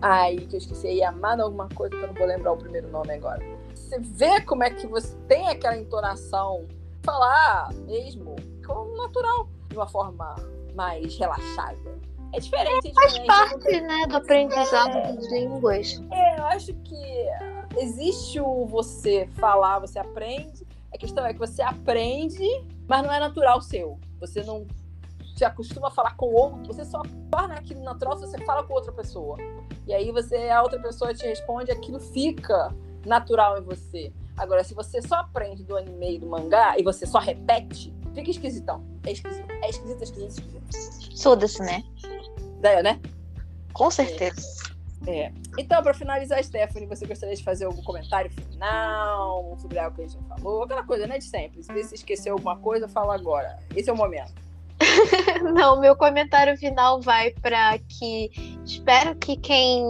[0.00, 3.12] Aí que eu esqueci, Yamada alguma coisa que eu não vou lembrar o primeiro nome
[3.12, 3.44] agora.
[3.74, 6.66] Você vê como é que você tem aquela entonação,
[7.02, 10.36] falar mesmo, como natural, de uma forma
[10.74, 11.98] mais relaxada.
[12.34, 12.88] É diferente.
[12.88, 13.26] É, faz diferente.
[13.26, 16.02] parte, né, do aprendizado é, das línguas.
[16.12, 17.26] É, eu acho que
[17.78, 20.66] existe o você falar, você aprende.
[20.92, 22.46] A questão é que você aprende,
[22.86, 23.98] mas não é natural seu.
[24.20, 24.66] Você não
[25.38, 27.00] se acostuma a falar com outro, você só
[27.30, 29.38] torna aquilo natural se você fala com outra pessoa.
[29.86, 32.74] E aí você, a outra pessoa te responde, aquilo fica
[33.06, 34.12] natural em você.
[34.36, 38.30] Agora, se você só aprende do anime e do mangá e você só repete, fica
[38.30, 38.84] esquisitão.
[39.06, 41.22] É esquisito, é esquisito, é esquisito, é esquisito.
[41.22, 41.84] Foda-se, né?
[42.60, 43.00] Daí, né?
[43.72, 44.42] Com certeza.
[45.06, 45.20] É.
[45.20, 45.32] é.
[45.56, 50.06] Então, para finalizar, Stephanie, você gostaria de fazer algum comentário final sobre algo que a
[50.08, 50.64] gente falou?
[50.64, 51.62] Aquela coisa, né, de sempre.
[51.62, 53.58] Se você esqueceu alguma coisa, fala agora.
[53.74, 54.47] Esse é o momento.
[55.54, 58.30] Não, meu comentário final vai para que
[58.64, 59.84] espero que quem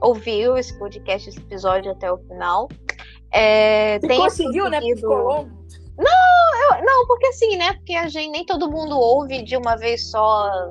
[0.00, 2.68] ouviu esse podcast, esse episódio até o final,
[3.32, 4.80] é, tenha conseguiu, né?
[4.80, 5.64] Porque ficou longo.
[5.96, 7.72] Não, eu, não, porque assim, né?
[7.74, 10.68] Porque a gente nem todo mundo ouve de uma vez só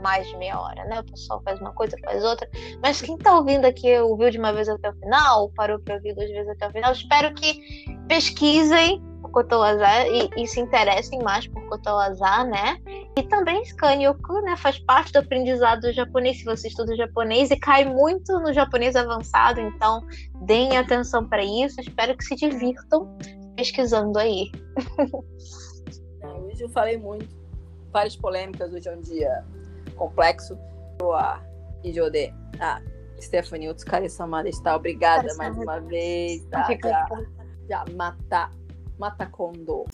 [0.00, 1.00] mais de meia hora, né?
[1.00, 2.48] O pessoal faz uma coisa, faz outra.
[2.82, 6.14] Mas quem tá ouvindo aqui ouviu de uma vez até o final, parou para ouvir
[6.14, 9.02] duas vezes até o final, espero que pesquisem
[9.34, 12.78] o Kotowazar e, e se interessem mais por Kotowazar, né?
[13.16, 14.56] E também Skanyoku, né?
[14.56, 19.60] Faz parte do aprendizado japonês, se você estuda japonês e cai muito no japonês avançado,
[19.60, 20.00] então
[20.42, 21.80] deem atenção para isso.
[21.80, 23.18] Espero que se divirtam
[23.56, 24.50] pesquisando aí.
[26.44, 27.28] Hoje eu falei muito,
[27.92, 29.44] várias polêmicas, hoje é um dia
[29.96, 30.56] complexo.
[31.12, 31.40] A
[31.82, 32.80] Ijode, a
[33.20, 36.44] Stephanie Utsukare-sama está obrigada mais uma vez.
[36.46, 36.66] Tá?
[36.80, 37.08] Já,
[37.68, 37.84] já
[38.98, 39.84] また今度。